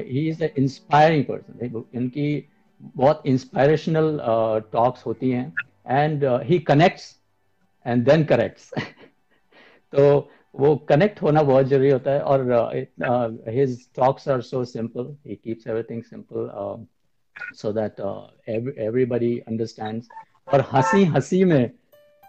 he 0.00 0.28
is 0.28 0.42
inspiring 0.44 1.24
person 1.24 1.84
इनकी 1.94 2.48
बहुत 2.96 3.22
इंस्पायरेशनल 3.26 4.18
टॉक्स 4.72 5.06
होती 5.06 5.30
हैं। 5.30 5.52
And 5.88 6.24
he 6.24 6.58
connects 6.58 7.20
and 7.86 8.04
then 8.04 8.24
corrects 8.24 8.70
तो 9.92 10.30
वो 10.54 10.76
कनेक्ट 10.76 11.22
होना 11.22 11.42
बहुत 11.42 11.66
ज़रूरी 11.66 11.90
होता 11.90 12.10
है 12.10 12.20
और 12.20 12.70
his 13.48 13.88
talks 13.96 14.28
are 14.28 14.40
so 14.40 14.64
simple 14.64 15.16
he 15.26 15.34
keeps 15.34 15.66
everything 15.66 16.02
simple 16.02 16.86
uh, 17.64 18.20
every, 18.48 18.72
everybody 18.88 19.42
understands. 19.50 20.04
और 20.54 20.60
हँसी 20.72 21.04
हँसी 21.04 21.44
में 21.44 21.70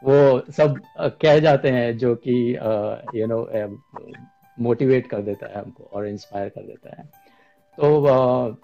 वो 0.04 0.52
सब 0.52 0.76
uh, 1.02 1.12
कह 1.22 1.39
जाते 1.39 1.70
हैं 1.70 1.98
जो 1.98 2.15
कि 2.15 2.56
यू 3.20 3.28
नो 3.28 3.50
मोटिवेट 4.60 5.08
कर 5.08 5.22
देता 5.22 5.48
है 5.48 5.62
हमको 5.62 5.84
और 5.84 6.08
इंस्पायर 6.08 6.50
कर 6.50 6.62
देता 6.62 6.96
है। 6.98 7.06
तो 7.78 8.08
uh, 8.08 8.56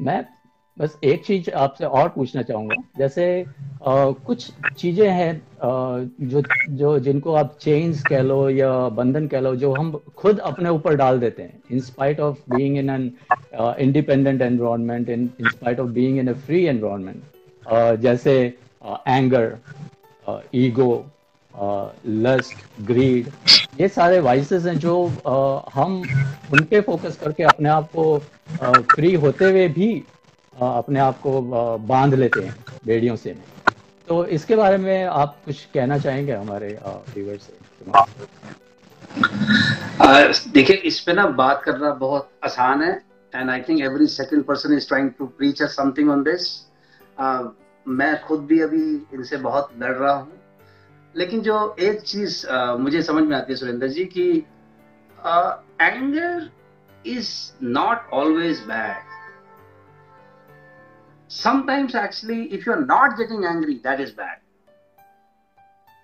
मैं 0.00 0.39
बस 0.80 0.98
एक 1.04 1.24
चीज़ 1.24 1.50
आपसे 1.50 1.84
और 1.84 2.08
पूछना 2.08 2.42
चाहूँगा। 2.42 2.82
जैसे 2.98 3.24
आ, 3.82 4.10
कुछ 4.10 4.50
चीज़ें 4.78 5.08
हैं 5.08 5.42
जो 6.28 6.42
जो 6.70 6.98
जिनको 6.98 7.34
आप 7.34 7.56
चेंज 7.60 8.02
कह 8.08 8.20
लो 8.22 8.48
या 8.50 8.88
बंधन 8.88 9.26
कह 9.28 9.40
लो 9.40 9.54
जो 9.56 9.72
हम 9.74 9.92
खुद 10.16 10.38
अपने 10.38 10.70
ऊपर 10.70 10.96
डाल 10.96 11.20
देते 11.20 11.42
हैं। 11.42 11.60
In 11.70 11.80
spite 11.80 12.20
of 12.20 12.38
being 12.50 12.76
in 12.78 12.90
an 12.90 13.10
independent 13.78 14.42
environment 14.42 15.08
in 15.08 15.28
in 15.40 15.48
spite 15.48 15.80
of 15.80 15.88
being 15.90 16.18
in 16.18 16.28
a 16.28 16.34
free 16.46 16.64
environment 16.64 18.00
जैसे 18.00 18.36
एंगर 19.08 19.56
ईगो 20.54 20.92
लस्ट 22.06 22.84
ग्रीड 22.86 23.30
ये 23.80 23.88
सारे 23.88 24.20
वाइसेस 24.20 24.64
हैं 24.66 24.78
जो 24.78 24.94
uh, 25.06 25.72
हम 25.74 26.02
उनपे 26.52 26.80
फोकस 26.80 27.16
करके 27.16 27.42
अपने 27.42 27.68
आप 27.68 27.90
को 27.96 28.18
फ्री 28.94 29.14
होते 29.14 29.44
हुए 29.44 29.68
भी 29.68 29.92
अपने 30.62 31.00
आप 31.00 31.20
को 31.20 31.40
बाँध 31.88 32.14
लेते 32.14 32.40
हैं 32.40 32.54
बेड़ियों 32.86 33.16
से। 33.16 33.36
तो 34.08 34.24
इसके 34.26 34.56
बारे 34.56 34.76
में 34.76 35.04
आप 35.04 35.36
कुछ 35.44 35.64
कहना 35.74 35.98
चाहेंगे 35.98 36.32
हमारे 36.32 36.68
व्यूवर 36.86 37.36
से? 37.36 37.58
देखिए 40.50 40.76
इस 40.76 41.00
पे 41.00 41.12
ना 41.12 41.26
बात 41.38 41.62
करना 41.62 41.90
बहुत 41.94 42.28
आसान 42.44 42.82
है 42.82 42.92
and 43.34 43.50
I 43.50 43.60
think 43.60 43.80
every 43.80 44.06
second 44.06 44.44
person 44.44 44.72
is 44.76 44.88
trying 44.88 45.10
to 45.18 45.26
preach 45.38 45.62
something 45.62 46.10
on 46.10 46.22
this 46.22 46.48
मैं 47.86 48.20
खुद 48.22 48.40
भी 48.46 48.60
अभी 48.60 48.82
इनसे 49.14 49.36
बहुत 49.36 49.70
लड़ 49.78 49.92
रहा 49.92 50.12
हूँ। 50.12 50.32
लेकिन 51.14 51.40
जो 51.40 51.76
एक 51.80 52.00
चीज़ 52.00 52.46
uh, 52.46 52.78
मुझे 52.78 53.02
समझ 53.02 53.22
में 53.22 53.36
आती 53.36 53.52
है 53.52 53.56
सुरेंद्र 53.56 53.88
जी 53.88 54.04
की 54.04 54.30
anger 55.80 56.50
is 57.06 57.30
not 57.62 58.10
always 58.12 58.60
bad 58.68 59.09
sometimes 61.30 61.94
actually 61.94 62.52
if 62.52 62.66
you're 62.66 62.84
not 62.84 63.16
getting 63.16 63.44
angry 63.44 63.78
that 63.78 64.00
is 64.00 64.10
bad. 64.10 64.38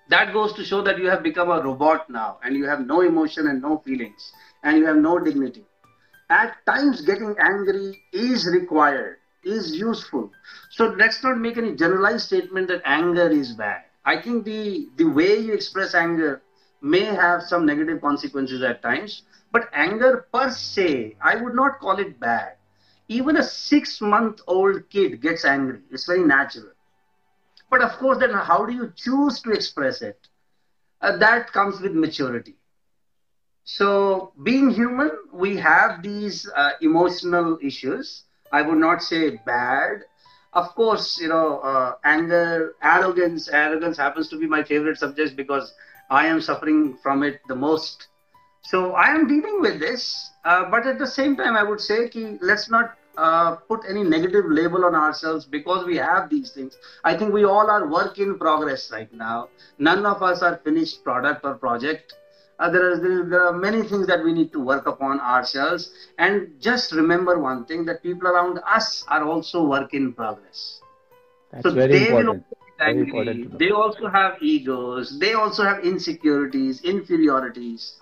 That 0.09 0.31
goes 0.31 0.53
to 0.53 0.63
show 0.63 0.81
that 0.83 0.97
you 0.97 1.09
have 1.09 1.21
become 1.21 1.49
a 1.49 1.61
robot 1.61 2.09
now 2.09 2.37
and 2.43 2.55
you 2.55 2.65
have 2.65 2.87
no 2.87 3.01
emotion 3.01 3.47
and 3.47 3.61
no 3.61 3.79
feelings 3.79 4.31
and 4.63 4.77
you 4.77 4.85
have 4.85 4.95
no 4.95 5.19
dignity. 5.19 5.65
At 6.29 6.55
times 6.65 7.01
getting 7.01 7.35
angry 7.39 8.01
is 8.13 8.49
required 8.51 9.17
is 9.43 9.75
useful. 9.75 10.31
So 10.71 10.95
let's 10.97 11.21
not 11.23 11.37
make 11.37 11.57
any 11.57 11.75
generalized 11.75 12.25
statement 12.25 12.69
that 12.69 12.81
anger 12.85 13.29
is 13.29 13.53
bad. 13.53 13.83
I 14.05 14.21
think 14.21 14.45
the 14.45 14.87
the 14.95 15.05
way 15.05 15.37
you 15.37 15.53
express 15.53 15.93
anger 15.93 16.41
may 16.81 17.03
have 17.03 17.43
some 17.43 17.65
negative 17.65 18.01
consequences 18.01 18.61
at 18.61 18.81
times 18.81 19.23
but 19.51 19.67
anger 19.73 20.27
per 20.31 20.49
se 20.51 21.15
i 21.21 21.35
would 21.35 21.55
not 21.55 21.79
call 21.79 21.99
it 21.99 22.19
bad 22.19 22.56
even 23.07 23.37
a 23.37 23.43
6 23.43 24.01
month 24.01 24.41
old 24.47 24.89
kid 24.89 25.21
gets 25.21 25.45
angry 25.45 25.81
it's 25.91 26.05
very 26.05 26.23
natural 26.23 26.71
but 27.69 27.81
of 27.81 27.91
course 27.97 28.17
then 28.19 28.33
how 28.33 28.65
do 28.65 28.73
you 28.73 28.91
choose 28.95 29.41
to 29.41 29.51
express 29.51 30.01
it 30.01 30.27
uh, 31.01 31.15
that 31.17 31.51
comes 31.51 31.79
with 31.81 31.93
maturity 31.93 32.57
so, 33.63 34.33
being 34.43 34.69
human, 34.69 35.11
we 35.31 35.57
have 35.57 36.01
these 36.01 36.49
uh, 36.55 36.71
emotional 36.81 37.57
issues. 37.61 38.23
I 38.51 38.61
would 38.61 38.77
not 38.77 39.01
say 39.01 39.39
bad. 39.45 40.03
Of 40.53 40.73
course, 40.75 41.19
you 41.19 41.27
know, 41.27 41.59
uh, 41.59 41.95
anger, 42.03 42.75
arrogance. 42.81 43.47
Arrogance 43.49 43.97
happens 43.97 44.29
to 44.29 44.37
be 44.39 44.47
my 44.47 44.63
favorite 44.63 44.97
subject 44.97 45.35
because 45.35 45.73
I 46.09 46.27
am 46.27 46.41
suffering 46.41 46.97
from 47.03 47.23
it 47.23 47.41
the 47.47 47.55
most. 47.55 48.07
So, 48.67 48.93
I 48.93 49.07
am 49.15 49.27
dealing 49.27 49.61
with 49.61 49.79
this. 49.79 50.31
Uh, 50.43 50.69
but 50.69 50.85
at 50.87 50.99
the 50.99 51.07
same 51.07 51.35
time, 51.35 51.55
I 51.55 51.63
would 51.63 51.81
say, 51.81 52.09
ki, 52.09 52.37
let's 52.41 52.69
not 52.69 52.95
uh, 53.17 53.55
put 53.55 53.81
any 53.89 54.03
negative 54.03 54.45
label 54.47 54.85
on 54.85 54.95
ourselves 54.95 55.45
because 55.45 55.85
we 55.85 55.97
have 55.97 56.29
these 56.29 56.51
things. 56.51 56.77
I 57.03 57.17
think 57.17 57.33
we 57.33 57.43
all 57.43 57.69
are 57.69 57.87
work 57.87 58.19
in 58.19 58.37
progress 58.37 58.91
right 58.91 59.11
now. 59.13 59.49
None 59.79 60.05
of 60.05 60.21
us 60.21 60.41
are 60.41 60.57
finished 60.63 61.03
product 61.03 61.43
or 61.43 61.55
project 61.55 62.13
uh, 62.59 62.69
there, 62.69 62.91
are, 62.91 63.29
there 63.29 63.43
are 63.43 63.53
many 63.53 63.83
things 63.83 64.07
that 64.07 64.23
we 64.23 64.33
need 64.33 64.51
to 64.51 64.59
work 64.59 64.87
upon 64.87 65.19
ourselves. 65.19 65.91
And 66.17 66.59
just 66.59 66.91
remember 66.91 67.39
one 67.39 67.65
thing 67.65 67.85
that 67.85 68.01
people 68.01 68.27
around 68.27 68.59
us 68.67 69.03
are 69.07 69.23
also 69.23 69.63
work 69.63 69.93
in 69.93 70.13
progress. 70.13 70.81
That's 71.51 71.63
so 71.63 71.71
very 71.71 72.07
important. 72.07 72.45
Very 72.79 72.99
important 72.99 73.57
they 73.57 73.71
also 73.71 74.07
have 74.07 74.41
egos. 74.41 75.17
They 75.19 75.33
also 75.33 75.63
have 75.63 75.83
insecurities, 75.83 76.81
inferiorities. 76.81 77.95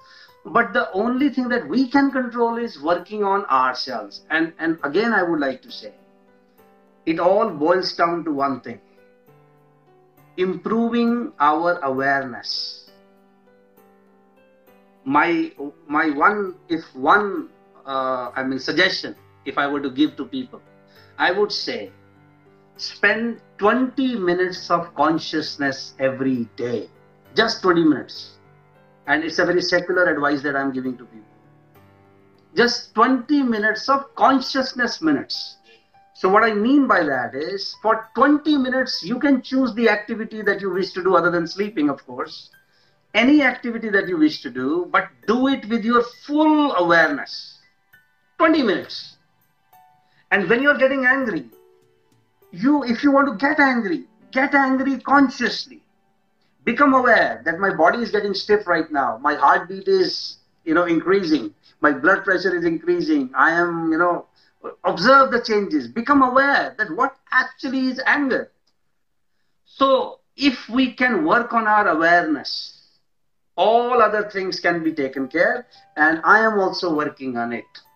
But 0.46 0.74
the 0.74 0.92
only 0.92 1.30
thing 1.30 1.50
that 1.50 1.68
we 1.68 1.90
can 1.90 2.12
control 2.12 2.58
is 2.58 2.80
working 2.80 3.24
on 3.24 3.46
ourselves. 3.46 4.22
And, 4.30 4.54
and 4.60 4.78
again, 4.84 5.12
I 5.12 5.24
would 5.24 5.40
like 5.40 5.64
to 5.64 5.72
say, 5.72 5.94
it 7.06 7.20
all 7.20 7.50
boils 7.50 7.94
down 7.96 8.24
to 8.26 8.32
one 8.32 8.62
thing. 8.62 8.80
Improving 10.38 11.32
our 11.40 11.80
awareness. 11.80 12.90
My 15.06 15.52
my 15.88 16.10
one 16.10 16.56
if 16.68 16.84
one 16.94 17.50
uh, 17.86 18.32
I 18.36 18.44
mean 18.44 18.60
suggestion 18.60 19.16
if 19.46 19.58
I 19.58 19.68
were 19.68 19.80
to 19.80 19.92
give 19.92 20.18
to 20.18 20.26
people, 20.26 20.62
I 21.18 21.32
would 21.32 21.52
say 21.52 21.92
spend 22.78 23.40
20 23.60 24.18
minutes 24.18 24.70
of 24.70 24.94
consciousness 24.96 25.94
every 26.00 26.50
day, 26.58 26.90
just 27.36 27.62
20 27.62 27.84
minutes, 27.84 28.35
and 29.08 29.24
it's 29.24 29.40
a 29.40 29.46
very 29.46 29.62
secular 29.62 30.06
advice 30.06 30.42
that 30.42 30.56
I'm 30.56 30.72
giving 30.72 30.98
to 30.98 31.06
people. 31.06 31.28
Just 32.56 32.94
20 32.96 33.44
minutes 33.44 33.90
of 33.90 34.14
consciousness 34.16 35.02
minutes. 35.02 35.58
So 36.14 36.30
what 36.30 36.44
I 36.44 36.54
mean 36.54 36.88
by 36.88 37.04
that 37.04 37.36
is 37.36 37.76
for 37.82 38.10
20 38.16 38.58
minutes 38.58 39.04
you 39.04 39.20
can 39.20 39.42
choose 39.42 39.74
the 39.74 39.90
activity 39.90 40.42
that 40.44 40.62
you 40.62 40.72
wish 40.72 40.94
to 40.94 41.04
do 41.04 41.16
other 41.16 41.30
than 41.30 41.46
sleeping, 41.46 41.90
of 41.90 42.06
course 42.06 42.50
any 43.16 43.42
activity 43.42 43.90
that 43.90 44.10
you 44.10 44.18
wish 44.18 44.42
to 44.42 44.50
do, 44.50 44.88
but 44.92 45.08
do 45.26 45.48
it 45.48 45.66
with 45.70 45.84
your 45.84 46.04
full 46.28 46.76
awareness. 46.76 47.60
20 48.38 48.62
minutes. 48.62 49.16
And 50.32 50.50
when 50.50 50.62
you're 50.62 50.78
getting 50.78 51.06
angry, 51.06 51.46
you, 52.52 52.84
if 52.84 53.04
you 53.04 53.12
want 53.12 53.28
to 53.28 53.46
get 53.46 53.60
angry, 53.60 54.04
get 54.32 54.54
angry 54.54 55.00
consciously 55.00 55.82
Become 56.65 56.95
aware 56.95 57.43
that 57.45 57.59
my 57.59 57.75
body 57.75 57.99
is 58.03 58.11
getting 58.11 58.35
stiff 58.35 58.67
right 58.67 58.91
now. 58.91 59.19
My 59.19 59.35
heartbeat 59.35 59.89
is, 59.89 60.39
you 60.65 60.75
know, 60.75 60.85
increasing. 60.85 61.55
My 61.81 61.93
blood 61.93 62.25
pressure 62.25 62.55
is 62.55 62.65
increasing. 62.65 63.31
I 63.35 63.53
am, 63.53 63.91
you 63.91 63.99
know, 63.99 64.27
observe 64.85 65.31
the 65.31 65.43
changes. 65.43 65.89
Become 65.89 66.23
aware 66.23 66.75
that 66.77 66.95
what 66.95 67.17
actually 67.33 67.89
is 67.89 68.01
anger. 68.07 68.53
So 69.65 70.21
if 70.37 70.69
we 70.69 70.93
can 70.93 71.25
work 71.25 71.53
on 71.53 71.67
our 71.67 71.89
awareness, 71.89 72.81
all 73.57 74.03
other 74.03 74.23
things 74.31 74.61
can 74.61 74.83
be 74.83 74.93
taken 74.93 75.29
care 75.29 75.67
and 75.97 76.21
i 76.25 76.39
am 76.49 76.59
also 76.67 76.93
working 77.03 77.37
on 77.45 77.57
it 77.61 77.87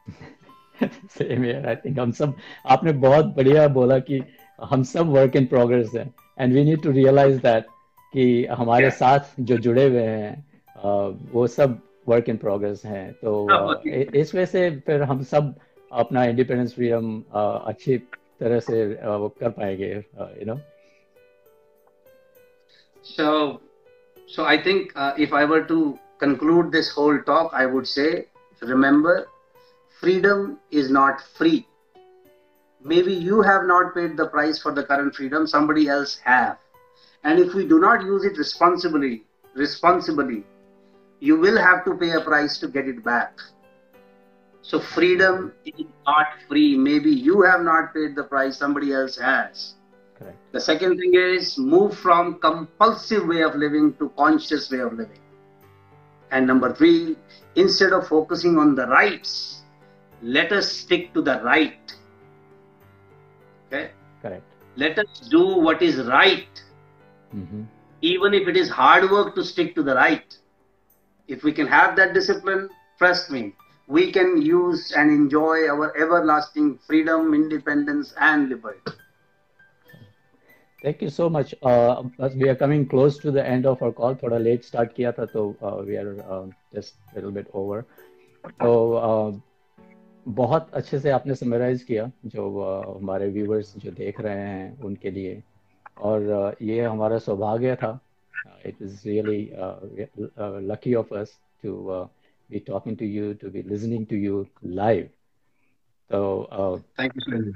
same 1.16 1.44
है 1.44 1.54
I 1.68 1.76
think 1.84 1.98
हम 1.98 2.12
सब 2.12 2.34
आपने 2.74 2.92
बहुत 3.02 3.26
बढ़िया 3.36 3.66
बोला 3.76 3.98
कि 4.08 4.20
हम 4.70 4.82
सब 4.92 5.10
वर्क 5.16 5.36
इन 5.36 5.46
प्रोग्रेस 5.52 5.90
है 5.94 6.02
and 6.40 6.54
we 6.54 6.64
need 6.64 6.82
to 6.82 6.90
realise 6.96 7.36
that 7.42 7.66
कि 8.13 8.45
हमारे 8.51 8.89
साथ 8.89 9.33
जो 9.39 9.57
जुड़े 9.57 9.87
हुए 9.87 10.03
हैं 10.03 11.29
वो 11.33 11.45
सब 11.47 11.79
वर्क 12.07 12.29
इन 12.29 12.37
प्रोग्रेस 12.37 12.81
हैं। 12.85 13.11
तो 13.13 13.47
आ, 13.51 13.73
इस 13.85 14.35
वजह 14.35 14.45
से 14.45 14.69
फिर 14.85 15.03
हम 15.03 15.23
सब 15.23 15.55
अपना 15.91 16.23
इंडिपेंडेंस 16.25 16.73
फ्रीडम 16.73 17.21
अच्छी 17.33 17.97
तरह 18.39 18.59
से 18.59 18.83
कर 19.03 19.49
पाएँगे 19.49 19.91
you 19.93 20.45
know 20.45 20.59
so 23.05 23.29
so 24.29 24.43
I 24.43 24.57
think 24.57 24.93
if 25.19 25.35
I 25.35 25.45
were 25.45 25.61
to 25.63 25.79
conclude 26.21 26.71
this 26.71 26.93
whole 26.97 27.17
talk 27.27 27.53
I 27.55 27.65
would 27.65 27.85
say 27.85 28.09
remember 28.61 29.25
freedom 30.03 30.51
is 30.73 30.91
not 30.93 31.21
free 31.37 31.63
maybe 33.03 33.13
you 33.27 33.41
have 33.41 33.61
not 33.65 33.93
paid 33.95 34.15
the 34.17 34.29
price 34.31 34.61
for 34.63 34.73
the 34.73 34.85
current 34.85 35.15
freedom 35.15 35.45
somebody 35.45 35.87
else 35.87 36.21
have 36.27 36.53
And 37.23 37.39
if 37.39 37.53
we 37.53 37.67
do 37.67 37.79
not 37.79 38.03
use 38.03 38.23
it 38.23 38.37
responsibly, 38.37 39.23
responsibly, 39.55 40.45
you 41.19 41.37
will 41.37 41.57
have 41.57 41.83
to 41.85 41.95
pay 41.95 42.11
a 42.11 42.21
price 42.21 42.57
to 42.59 42.67
get 42.67 42.87
it 42.87 43.03
back. 43.03 43.37
So 44.61 44.79
freedom 44.79 45.53
is 45.65 45.85
not 46.05 46.27
free. 46.47 46.77
Maybe 46.77 47.09
you 47.09 47.41
have 47.41 47.61
not 47.61 47.93
paid 47.93 48.15
the 48.15 48.23
price, 48.23 48.57
somebody 48.57 48.93
else 48.93 49.17
has. 49.17 49.73
Correct. 50.17 50.37
The 50.51 50.61
second 50.61 50.97
thing 50.97 51.13
is 51.15 51.57
move 51.57 51.97
from 51.97 52.39
compulsive 52.39 53.25
way 53.27 53.41
of 53.41 53.55
living 53.55 53.95
to 53.95 54.09
conscious 54.17 54.69
way 54.69 54.79
of 54.79 54.93
living. 54.93 55.19
And 56.31 56.45
number 56.45 56.73
three, 56.73 57.17
instead 57.55 57.93
of 57.93 58.07
focusing 58.07 58.57
on 58.57 58.75
the 58.75 58.85
rights, 58.87 59.61
let 60.21 60.51
us 60.51 60.71
stick 60.71 61.13
to 61.13 61.21
the 61.21 61.41
right. 61.43 61.93
Okay? 63.67 63.91
Correct. 64.21 64.43
Let 64.75 64.99
us 64.99 65.27
do 65.29 65.57
what 65.57 65.81
is 65.81 66.05
right. 66.05 66.47
Mm-hmm. 67.35 67.63
Even 68.01 68.33
if 68.33 68.47
it 68.47 68.57
is 68.57 68.69
hard 68.69 69.09
work 69.11 69.35
to 69.35 69.43
stick 69.43 69.75
to 69.75 69.83
the 69.83 69.95
right. 69.95 70.37
If 71.27 71.43
we 71.43 71.51
can 71.51 71.67
have 71.67 71.95
that 71.97 72.13
discipline, 72.13 72.69
trust 72.97 73.29
me, 73.29 73.53
we 73.87 74.11
can 74.11 74.41
use 74.41 74.93
and 74.95 75.11
enjoy 75.11 75.67
our 75.67 75.95
everlasting 75.97 76.79
freedom, 76.87 77.33
independence, 77.33 78.13
and 78.19 78.49
liberty. 78.49 78.79
Thank 80.81 81.01
you 81.01 81.09
so 81.09 81.29
much. 81.29 81.53
Uh, 81.61 82.03
as 82.19 82.35
we 82.35 82.47
are 82.47 82.55
coming 82.55 82.87
close 82.87 83.17
to 83.19 83.31
the 83.31 83.45
end 83.45 83.65
of 83.65 83.81
our 83.83 83.91
call, 83.91 84.15
थोड़ा 84.15 84.39
late 84.41 84.63
start 84.63 84.93
किया 84.95 85.11
था 85.11 85.25
तो 85.33 85.55
uh, 85.61 85.83
we 85.85 85.97
are 85.97 86.15
uh, 86.23 86.45
just 86.73 86.93
a 87.11 87.15
little 87.15 87.31
bit 87.31 87.47
over. 87.53 87.83
तो 88.61 88.73
uh, 89.01 89.41
बहुत 90.27 90.69
अच्छे 90.73 90.99
से 90.99 91.09
आपने 91.09 91.35
summarise 91.35 91.83
किया 91.83 92.11
जो 92.25 92.45
uh, 92.63 92.97
हमारे 93.01 93.29
व्यूवर्स 93.29 93.73
जो 93.77 93.91
देख 93.91 94.21
रहे 94.21 94.37
हैं 94.37 94.79
उनके 94.79 95.11
लिए 95.11 95.41
और 96.01 96.27
uh, 96.39 96.61
ये 96.61 96.81
हमारा 96.81 97.17
सौभाग्य 97.27 97.75
था 97.83 97.99
it 98.65 98.81
is 98.81 99.07
really 99.07 99.41
lucky 100.71 100.93
of 100.95 101.13
us 101.15 101.39
to 101.63 102.07
be 102.49 102.59
talking 102.59 102.97
to 102.97 103.05
you, 103.05 103.33
to 103.35 103.49
be 103.49 103.63
listening 103.63 104.05
to 104.07 104.15
you 104.15 104.47
live. 104.63 105.09
So, 106.09 106.47
uh, 106.51 106.79
thank 106.97 107.15
you, 107.15 107.21
sir. 107.21 107.53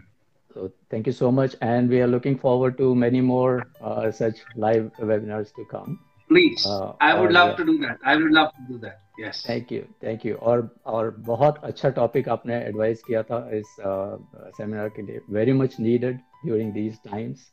So 0.55 0.71
thank 0.89 1.07
you 1.07 1.13
so 1.13 1.31
much, 1.31 1.55
and 1.61 1.89
we 1.89 1.99
are 1.99 2.07
looking 2.07 2.37
forward 2.37 2.77
to 2.77 2.93
many 2.93 3.21
more 3.21 3.65
uh, 3.81 4.11
such 4.11 4.35
live 4.55 4.91
webinars 4.99 5.53
to 5.55 5.65
come. 5.65 5.99
Please, 6.29 6.63
uh, 6.65 6.93
I 7.01 7.19
would 7.19 7.31
love 7.31 7.57
to 7.57 7.65
do 7.65 7.79
that. 7.79 7.97
I 8.05 8.15
would 8.15 8.31
love 8.31 8.51
to 8.51 8.73
do 8.73 8.77
that. 8.79 8.99
Yes. 9.17 9.41
Thank 9.47 9.71
you, 9.71 9.87
thank 9.99 10.23
you. 10.23 10.35
और 10.35 10.69
और 10.85 11.09
बहुत 11.25 11.57
अच्छा 11.63 11.89
topic 11.97 12.29
आपने 12.29 12.55
advice 12.67 13.03
किया 13.07 13.23
था 13.23 13.39
इस 13.53 13.75
seminar 13.79 14.87
uh, 14.89 14.95
के 14.95 15.01
लिए 15.01 15.21
very 15.29 15.53
much 15.53 15.79
needed 15.79 16.19
during 16.45 16.71
these 16.73 16.97
times 17.09 17.49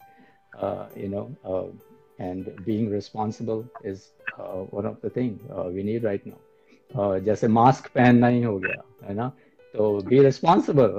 you 0.95 1.09
know 1.09 1.25
uh, 1.43 1.67
and 2.19 2.51
being 2.65 2.89
responsible 2.89 3.65
is 3.83 4.11
uh, 4.39 4.61
one 4.79 4.85
of 4.85 5.01
the 5.01 5.09
thing 5.09 5.39
uh, 5.55 5.69
we 5.75 5.83
need 5.83 6.03
right 6.03 6.25
now 6.25 6.39
uh, 6.91 7.19
जैसे 7.25 7.47
मास्क 7.47 7.87
पहनना 7.95 8.27
ही 8.27 8.41
हो 8.43 8.57
गया 8.59 8.81
है 9.07 9.13
ना 9.15 9.31
तो 9.73 9.91
बी 10.09 10.19
रिस्पॉन्सिबल 10.23 10.89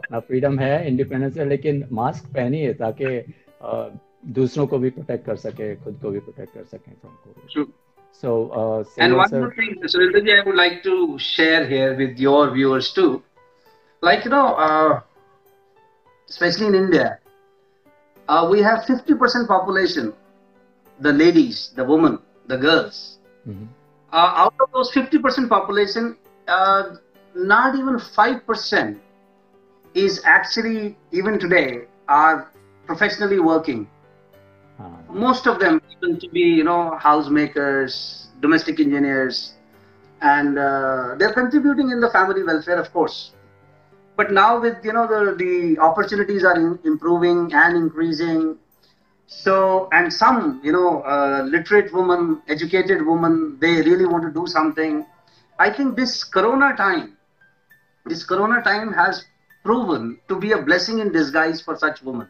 अपना 0.00 0.20
फ्रीडम 0.28 0.58
है 0.58 0.86
इंडिपेंडेंस 0.88 1.36
है 1.36 1.48
लेकिन 1.48 1.86
मास्क 1.92 2.32
पहनिए 2.34 2.72
ताकि 2.74 3.24
दूसरों 4.36 4.66
को 4.66 4.78
भी 4.78 4.90
प्रोटेक्ट 4.90 5.26
कर 5.26 5.36
सके 5.36 5.74
खुद 5.84 5.98
को 6.02 6.10
भी 6.10 6.20
प्रोटेक्ट 6.28 6.54
कर 6.54 6.64
सके 6.64 6.92
from 6.92 7.16
Covid 7.24 7.72
So, 8.14 8.50
uh, 8.50 8.84
and 8.96 9.16
one 9.16 9.30
more 9.30 9.52
thing, 9.54 9.82
Surendraji, 9.82 10.40
I 10.40 10.44
would 10.46 10.54
like 10.54 10.82
to 10.84 11.18
share 11.18 11.66
here 11.66 11.96
with 11.96 12.20
your 12.24 12.52
viewers 12.52 12.92
too. 12.92 13.22
Like, 14.02 14.24
you 14.24 14.30
know, 14.30 14.54
uh, 14.54 15.00
especially 16.28 16.68
in 16.68 16.76
India, 16.76 17.18
uh, 18.29 18.47
we 18.49 18.61
have 18.61 18.85
50% 18.85 19.47
population, 19.47 20.13
the 20.99 21.11
ladies, 21.11 21.71
the 21.75 21.83
women, 21.83 22.19
the 22.47 22.57
girls. 22.57 23.17
Mm-hmm. 23.47 23.65
Uh, 24.13 24.31
out 24.43 24.53
of 24.61 24.71
those 24.71 24.91
50% 24.91 25.49
population, 25.49 26.15
uh, 26.47 26.95
not 27.35 27.75
even 27.75 27.95
5% 27.95 28.99
is 29.95 30.21
actually, 30.25 30.95
even 31.11 31.39
today, 31.39 31.85
are 32.07 32.51
professionally 32.85 33.39
working. 33.39 33.89
Uh, 34.79 34.89
Most 35.09 35.47
of 35.47 35.59
them 35.59 35.81
happen 35.89 36.19
to 36.19 36.29
be, 36.29 36.41
you 36.41 36.63
know, 36.63 36.97
housemakers, 37.01 38.27
domestic 38.41 38.79
engineers, 38.79 39.53
and 40.21 40.57
uh, 40.57 41.15
they're 41.17 41.33
contributing 41.33 41.89
in 41.89 41.99
the 41.99 42.09
family 42.11 42.43
welfare, 42.43 42.79
of 42.79 42.91
course. 42.93 43.31
But 44.19 44.31
now, 44.31 44.59
with 44.59 44.83
you 44.83 44.93
know, 44.93 45.05
the, 45.07 45.21
the 45.43 45.79
opportunities 45.79 46.43
are 46.43 46.55
in, 46.55 46.79
improving 46.83 47.53
and 47.53 47.77
increasing. 47.77 48.57
So, 49.27 49.87
and 49.91 50.11
some, 50.11 50.59
you 50.63 50.73
know, 50.73 51.03
uh, 51.03 51.43
literate 51.55 51.93
women, 51.93 52.41
educated 52.47 53.05
women, 53.05 53.57
they 53.61 53.75
really 53.89 54.05
want 54.05 54.23
to 54.23 54.31
do 54.39 54.45
something. 54.47 55.05
I 55.59 55.69
think 55.69 55.95
this 55.95 56.23
Corona 56.23 56.75
time 56.75 57.15
this 58.09 58.23
corona 58.23 58.61
time 58.63 58.91
has 58.93 59.25
proven 59.63 60.19
to 60.27 60.39
be 60.39 60.51
a 60.51 60.61
blessing 60.61 60.99
in 60.99 61.11
disguise 61.11 61.61
for 61.61 61.77
such 61.77 62.01
women. 62.01 62.27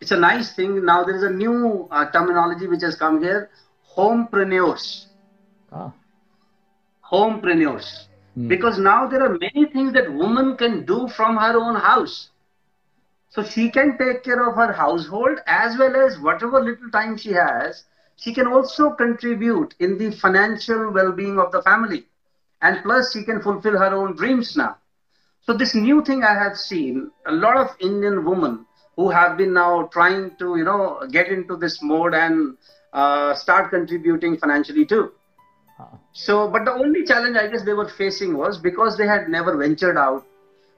It's 0.00 0.12
a 0.12 0.16
nice 0.16 0.54
thing. 0.54 0.84
Now 0.84 1.04
there 1.04 1.16
is 1.16 1.22
a 1.22 1.30
new 1.30 1.88
uh, 1.90 2.10
terminology 2.10 2.66
which 2.66 2.82
has 2.82 2.96
come 2.96 3.22
here 3.22 3.50
homepreneurs. 3.96 5.06
Ah. 5.72 5.92
Homepreneurs. 7.10 8.06
Hmm. 8.36 8.48
Because 8.48 8.78
now 8.78 9.08
there 9.08 9.24
are 9.24 9.38
many 9.38 9.66
things 9.66 9.92
that 9.94 10.12
woman 10.12 10.56
can 10.56 10.84
do 10.84 11.08
from 11.08 11.36
her 11.36 11.56
own 11.58 11.74
house. 11.76 12.30
So 13.30 13.42
she 13.42 13.70
can 13.70 13.98
take 13.98 14.22
care 14.22 14.48
of 14.48 14.56
her 14.56 14.72
household 14.72 15.40
as 15.46 15.76
well 15.78 15.96
as 15.96 16.18
whatever 16.20 16.62
little 16.62 16.90
time 16.90 17.16
she 17.16 17.32
has, 17.32 17.84
she 18.16 18.32
can 18.32 18.46
also 18.46 18.90
contribute 18.90 19.74
in 19.80 19.98
the 19.98 20.10
financial 20.12 20.90
well 20.92 21.12
being 21.12 21.38
of 21.38 21.52
the 21.52 21.62
family 21.62 22.06
and 22.62 22.82
plus 22.82 23.12
she 23.12 23.24
can 23.24 23.42
fulfill 23.42 23.78
her 23.78 23.94
own 23.94 24.16
dreams 24.16 24.56
now. 24.56 24.76
So 25.42 25.52
this 25.52 25.74
new 25.74 26.02
thing 26.02 26.24
I 26.24 26.34
have 26.34 26.56
seen, 26.56 27.10
a 27.26 27.32
lot 27.32 27.56
of 27.56 27.76
Indian 27.80 28.24
women 28.24 28.66
who 28.96 29.10
have 29.10 29.36
been 29.36 29.52
now 29.52 29.88
trying 29.92 30.36
to, 30.38 30.56
you 30.56 30.64
know, 30.64 31.06
get 31.10 31.28
into 31.28 31.56
this 31.56 31.82
mode 31.82 32.14
and 32.14 32.56
uh, 32.92 33.34
start 33.34 33.70
contributing 33.70 34.38
financially 34.38 34.86
too. 34.86 35.12
So, 36.12 36.48
but 36.48 36.64
the 36.64 36.72
only 36.72 37.04
challenge 37.04 37.36
I 37.36 37.48
guess 37.48 37.64
they 37.64 37.74
were 37.74 37.88
facing 37.88 38.36
was 38.36 38.58
because 38.58 38.96
they 38.96 39.06
had 39.06 39.28
never 39.28 39.56
ventured 39.56 39.96
out, 39.98 40.24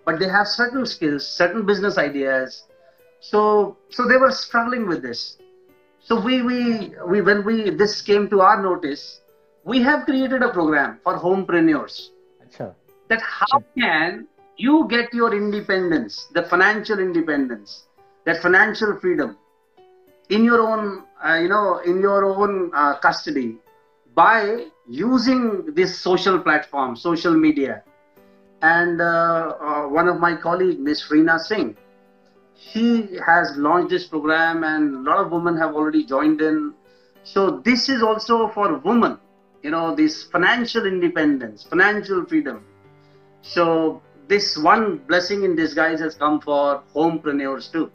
but 0.05 0.19
they 0.19 0.29
have 0.29 0.49
certain 0.49 0.85
skills, 0.87 1.27
certain 1.27 1.65
business 1.65 1.99
ideas. 1.99 2.65
So, 3.21 3.77
so 3.91 4.07
they 4.07 4.17
were 4.17 4.33
struggling 4.33 4.89
with 4.89 5.03
this. 5.03 5.37
So 6.01 6.21
we, 6.21 6.43
we, 6.43 6.95
we, 7.07 7.21
when 7.21 7.45
we, 7.45 7.71
this 7.71 8.03
came 8.03 8.29
to 8.31 8.41
our 8.41 8.61
notice, 8.61 9.21
we 9.65 9.83
have 9.83 10.05
created 10.07 10.43
a 10.43 10.53
program 10.53 10.99
for 11.05 11.19
homepreneurs. 11.19 12.09
Achha. 12.45 12.75
That 13.09 13.21
how 13.23 13.63
can 13.77 14.27
you 14.57 14.87
get 14.89 15.13
your 15.15 15.35
independence, 15.35 16.27
the 16.33 16.43
financial 16.43 16.99
independence, 16.99 17.85
that 18.25 18.43
financial 18.43 18.99
freedom 19.01 19.37
in 20.31 20.45
your 20.45 20.61
own, 20.61 21.05
uh, 21.25 21.37
you 21.37 21.49
know, 21.49 21.79
in 21.79 22.01
your 22.01 22.25
own 22.25 22.71
uh, 22.75 22.99
custody 22.99 23.59
by 24.19 24.67
using 24.89 25.75
this 25.75 25.99
social 25.99 26.39
platform, 26.47 26.97
social 26.97 27.35
media. 27.47 27.83
And 28.63 29.01
uh, 29.01 29.55
uh 29.69 29.83
one 29.99 30.09
of 30.13 30.19
my 30.27 30.35
colleagues, 30.47 30.79
Miss 30.89 31.05
Reena 31.11 31.39
Singh, 31.39 31.77
she 32.71 32.85
has 33.25 33.57
launched 33.57 33.91
this 33.91 34.07
program 34.07 34.65
and 34.65 34.97
a 34.97 35.11
lot 35.11 35.19
of 35.25 35.31
women 35.31 35.57
have 35.57 35.75
already 35.75 36.05
joined 36.05 36.41
in. 36.41 36.75
So 37.23 37.63
this 37.71 37.89
is 37.89 38.03
also 38.03 38.49
for 38.49 38.79
women 38.79 39.19
you 39.63 39.71
know, 39.71 39.95
this 39.95 40.25
financial 40.25 40.87
independence, 40.87 41.65
financial 41.65 42.25
freedom. 42.25 42.65
So 43.43 44.03
this 44.29 44.57
one 44.57 44.99
blessing 44.99 45.45
in 45.45 45.57
disguise 45.57 46.01
has 46.01 46.15
come 46.15 46.41
for 46.41 46.83
homepreneurs 46.95 47.71
too. 47.71 47.91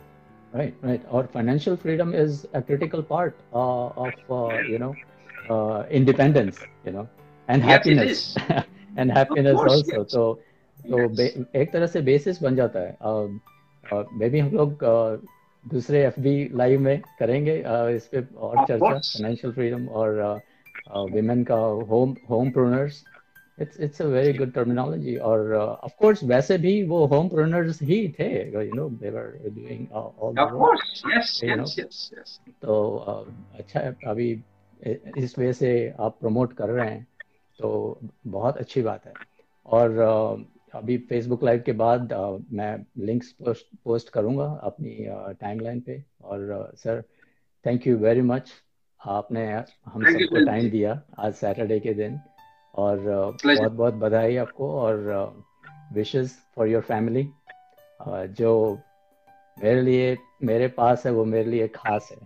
Right, 0.54 0.76
right. 0.82 1.02
Our 1.12 1.28
financial 1.28 1.76
freedom 1.76 2.14
is 2.14 2.46
a 2.54 2.62
critical 2.62 3.02
part 3.02 3.36
uh, 3.54 3.88
of 3.88 4.14
uh, 4.30 4.62
you 4.68 4.78
know 4.78 4.96
uh, 5.50 5.84
independence, 5.90 6.60
you 6.86 6.92
know, 6.92 7.08
and 7.48 7.64
happiness, 7.64 8.36
and 8.98 9.12
happiness 9.12 9.60
also. 9.60 10.02
Yes. 10.02 10.12
So, 10.12 10.40
so 10.90 10.98
एक 11.56 11.72
तरह 11.74 11.88
से 11.88 12.02
basis 12.02 12.42
बन 12.42 12.56
जाता 12.56 12.80
है. 12.80 12.98
Maybe 14.20 14.42
हम 14.42 14.52
लोग 14.52 14.84
दूसरे 15.72 16.04
FB 16.12 16.54
live 16.56 16.80
में 16.80 17.02
करेंगे 17.20 17.58
इसपे 17.96 18.24
और 18.36 18.66
चर्चा 18.68 19.00
financial 19.00 19.54
freedom 19.54 19.88
और 19.90 20.20
uh, 20.20 20.40
uh, 20.92 21.06
women 21.16 21.44
का 21.52 21.88
home 21.90 22.16
homepreneurs. 22.30 23.04
It's 23.58 23.78
it's 23.78 24.00
a 24.00 24.08
very 24.08 24.34
good 24.34 24.54
terminology. 24.54 25.20
Or 25.20 25.56
uh, 25.56 25.76
of 25.84 25.96
course, 25.98 26.24
वैसे 26.24 26.58
भी 26.58 26.84
वो 26.88 27.08
homepreneurs 27.08 27.82
ही 27.82 28.08
थे. 28.20 28.32
You 28.52 28.74
know, 28.74 28.90
they 29.00 29.12
were 29.12 29.38
doing 29.56 29.88
uh, 29.92 30.10
all 30.18 30.34
the 30.34 30.42
work. 30.42 30.52
Of 30.52 30.58
course, 30.60 31.04
yes, 31.06 31.42
yes, 31.44 31.78
yes, 31.78 32.12
yes. 32.18 32.40
तो 32.62 32.76
अच्छा 33.60 33.80
अभी 34.12 34.44
इस 34.84 35.38
वजह 35.40 35.52
से 35.52 35.94
आप 36.00 36.18
प्रमोट 36.20 36.54
कर 36.54 36.70
रहे 36.70 36.90
हैं 36.90 37.08
तो 37.60 38.00
बहुत 38.28 38.58
अच्छी 38.58 38.82
बात 38.82 39.06
है। 39.06 39.14
और 39.66 40.00
अभी 40.76 40.98
फेसबुक 41.10 41.44
लाइव 41.44 41.62
के 41.66 41.72
बाद 41.72 42.14
मैं 42.52 42.76
लिंक्स 42.98 43.32
पोस्ट 43.34 43.66
पोस्ट 43.84 44.10
करूँगा 44.10 44.46
अपनी 44.64 44.96
टाइमलाइन 45.40 45.80
पे। 45.80 46.04
और 46.24 46.72
sir 46.76 47.04
thank 47.66 47.88
you 47.88 47.98
very 47.98 48.22
much 48.22 48.52
आपने 49.00 49.46
हम 49.86 50.04
सबको 50.06 50.46
टाइम 50.46 50.70
दिया 50.70 51.02
आज 51.20 51.34
सैटरडे 51.34 51.80
के 51.80 51.94
दिन। 51.94 52.20
और 52.76 53.00
बहुत 53.46 53.72
बहुत 53.72 53.94
बधाई 53.94 54.36
आपको। 54.38 54.72
और 54.80 55.46
विशेस 55.94 56.38
फॉर 56.56 56.68
योर 56.68 56.82
फैमिली 56.82 57.28
जो 58.38 58.80
मेरे 59.58 59.82
लिए 59.82 60.18
मेरे 60.44 60.68
पास 60.68 61.06
है 61.06 61.12
वो 61.12 61.26
मेरे 61.26 61.50
लिए 61.50 61.68
खास 61.68 62.10
है। 62.12 62.18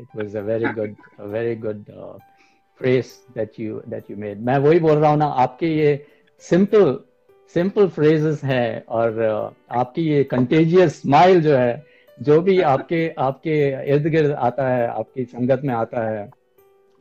It 0.00 0.16
was 0.16 0.36
a 0.36 0.40
very 0.40 0.64
good 0.64 0.94
very 1.20 1.56
good 1.56 1.84
phrase 2.80 3.06
that 3.34 3.60
you 3.60 3.82
that 3.88 4.10
you 4.10 4.16
made 4.16 4.40
मैं 4.40 4.58
वही 4.58 4.80
बोल 4.80 4.98
रहा 4.98 5.10
हूँ 5.10 5.18
ना 5.18 5.26
आपके 5.26 5.66
ये 5.66 6.06
सिंपल 6.38 7.00
सिंपल 7.54 7.88
फ्रेजेस 7.88 8.44
हैं 8.44 8.84
और 8.84 9.10
uh, 9.10 9.76
आपकी 9.78 10.02
ये 10.02 10.24
कंटेजियस 10.24 11.00
स्माइल 11.00 11.40
जो 11.40 11.56
है 11.56 11.84
जो 12.22 12.40
भी 12.40 12.60
आपके 12.60 13.08
आपके 13.18 13.54
इर्द 13.90 14.06
गिर्द 14.06 14.32
आता 14.32 14.68
है 14.68 14.86
आपकी 14.88 15.24
संगत 15.24 15.62
में 15.64 15.74
आता 15.74 16.08
है 16.08 16.30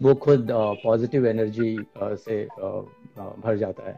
वो 0.02 0.14
खुद 0.16 0.48
पॉजिटिव 0.52 1.24
uh, 1.24 1.30
एनर्जी 1.30 1.76
uh, 1.78 2.16
से 2.16 2.46
भर 3.44 3.58
जाता 3.58 3.90
है 3.90 3.98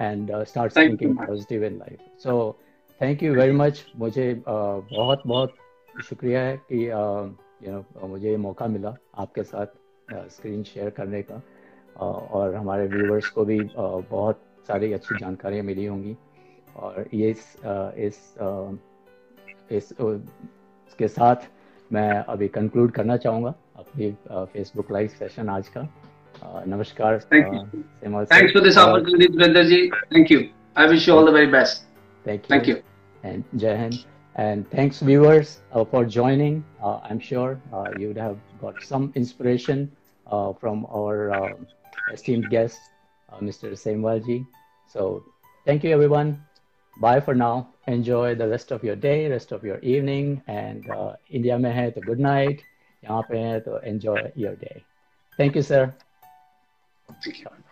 and 0.00 0.44
start 0.44 0.76
thinking 0.76 1.16
positive 1.18 1.64
in 1.64 1.78
life 1.78 1.98
so 2.22 2.58
thank 3.00 3.22
you 3.22 3.34
very 3.34 3.52
much 3.52 3.84
मुझे 3.96 4.42
बहुत 4.48 5.22
बहुत 5.26 5.52
शुक्रिया 6.04 6.40
है 6.40 6.56
कि 6.72 6.84
यू 6.86 7.72
नो 7.72 8.06
मुझे 8.08 8.30
ये 8.30 8.36
मौका 8.36 8.66
मिला 8.66 8.94
आपके 9.18 9.42
साथ 9.42 9.66
स्क्रीन 10.30 10.62
शेयर 10.64 10.90
करने 10.96 11.22
का। 11.22 11.40
और 12.00 12.54
हमारे 12.54 12.86
व्यूवर्स 12.86 13.28
को 13.28 13.44
भी 13.44 13.58
बहुत 13.76 14.40
सारी 14.68 14.92
अच्छी 14.92 15.18
जानकारियाँ 15.18 15.64
मिली 15.64 15.84
होंगी। 15.86 16.16
और 16.76 17.06
ये 17.14 17.30
इस 17.30 17.56
इस 17.98 18.18
इस 19.70 19.92
इसके 20.00 21.08
साथ 21.08 21.48
मैं 21.90 22.10
अभी 22.24 22.48
कंक्लूड 22.48 22.90
करना 22.92 23.16
चाहूँगा 23.16 23.54
अपनी 23.76 24.10
फेसबुक 24.26 24.92
लाइव 24.92 25.08
सेशन 25.18 25.48
आज 25.48 25.68
का। 25.76 25.88
नमस्कार 26.66 27.18
thanks 27.32 28.52
for 28.52 28.62
this 28.62 28.78
opportunity 28.78 29.64
ji 29.66 29.86
thank 30.14 30.32
you 30.32 30.40
I 30.78 30.88
wish 30.88 31.08
you 31.08 31.14
all 31.14 31.30
the 31.30 31.34
very 31.34 31.46
best 31.52 31.86
Thank 32.28 32.42
you. 32.42 32.48
Thank 32.48 32.66
you. 32.68 32.82
And 33.22 33.44
Jahan. 33.56 33.92
And 34.36 34.70
thanks, 34.70 35.00
viewers, 35.00 35.60
uh, 35.72 35.84
for 35.84 36.04
joining. 36.04 36.64
Uh, 36.80 37.00
I'm 37.02 37.18
sure 37.18 37.60
uh, 37.72 37.90
you 37.98 38.08
would 38.08 38.16
have 38.18 38.38
got 38.60 38.80
some 38.82 39.12
inspiration 39.16 39.90
uh, 40.28 40.52
from 40.52 40.86
our 40.86 41.32
uh, 41.32 41.54
esteemed 42.12 42.48
guest, 42.50 42.78
uh, 43.32 43.38
Mr. 43.38 43.72
Semwalji. 43.72 44.46
So 44.86 45.24
thank 45.66 45.82
you, 45.82 45.90
everyone. 45.90 46.44
Bye 47.00 47.20
for 47.20 47.34
now. 47.34 47.70
Enjoy 47.86 48.34
the 48.34 48.46
rest 48.46 48.70
of 48.70 48.84
your 48.84 48.96
day, 48.96 49.28
rest 49.28 49.50
of 49.50 49.64
your 49.64 49.78
evening. 49.78 50.42
And 50.46 50.86
India 51.30 51.58
mein 51.58 51.74
hai 51.74 51.90
to 51.90 52.00
good 52.00 52.20
night. 52.20 52.62
यहाँ 53.04 53.22
पे 53.30 53.38
हैं 53.38 53.82
enjoy 53.84 54.32
your 54.34 54.56
day. 54.56 54.84
Thank 55.36 55.54
you, 55.54 55.62
sir. 55.62 55.94
Thank 57.22 57.38
you. 57.38 57.67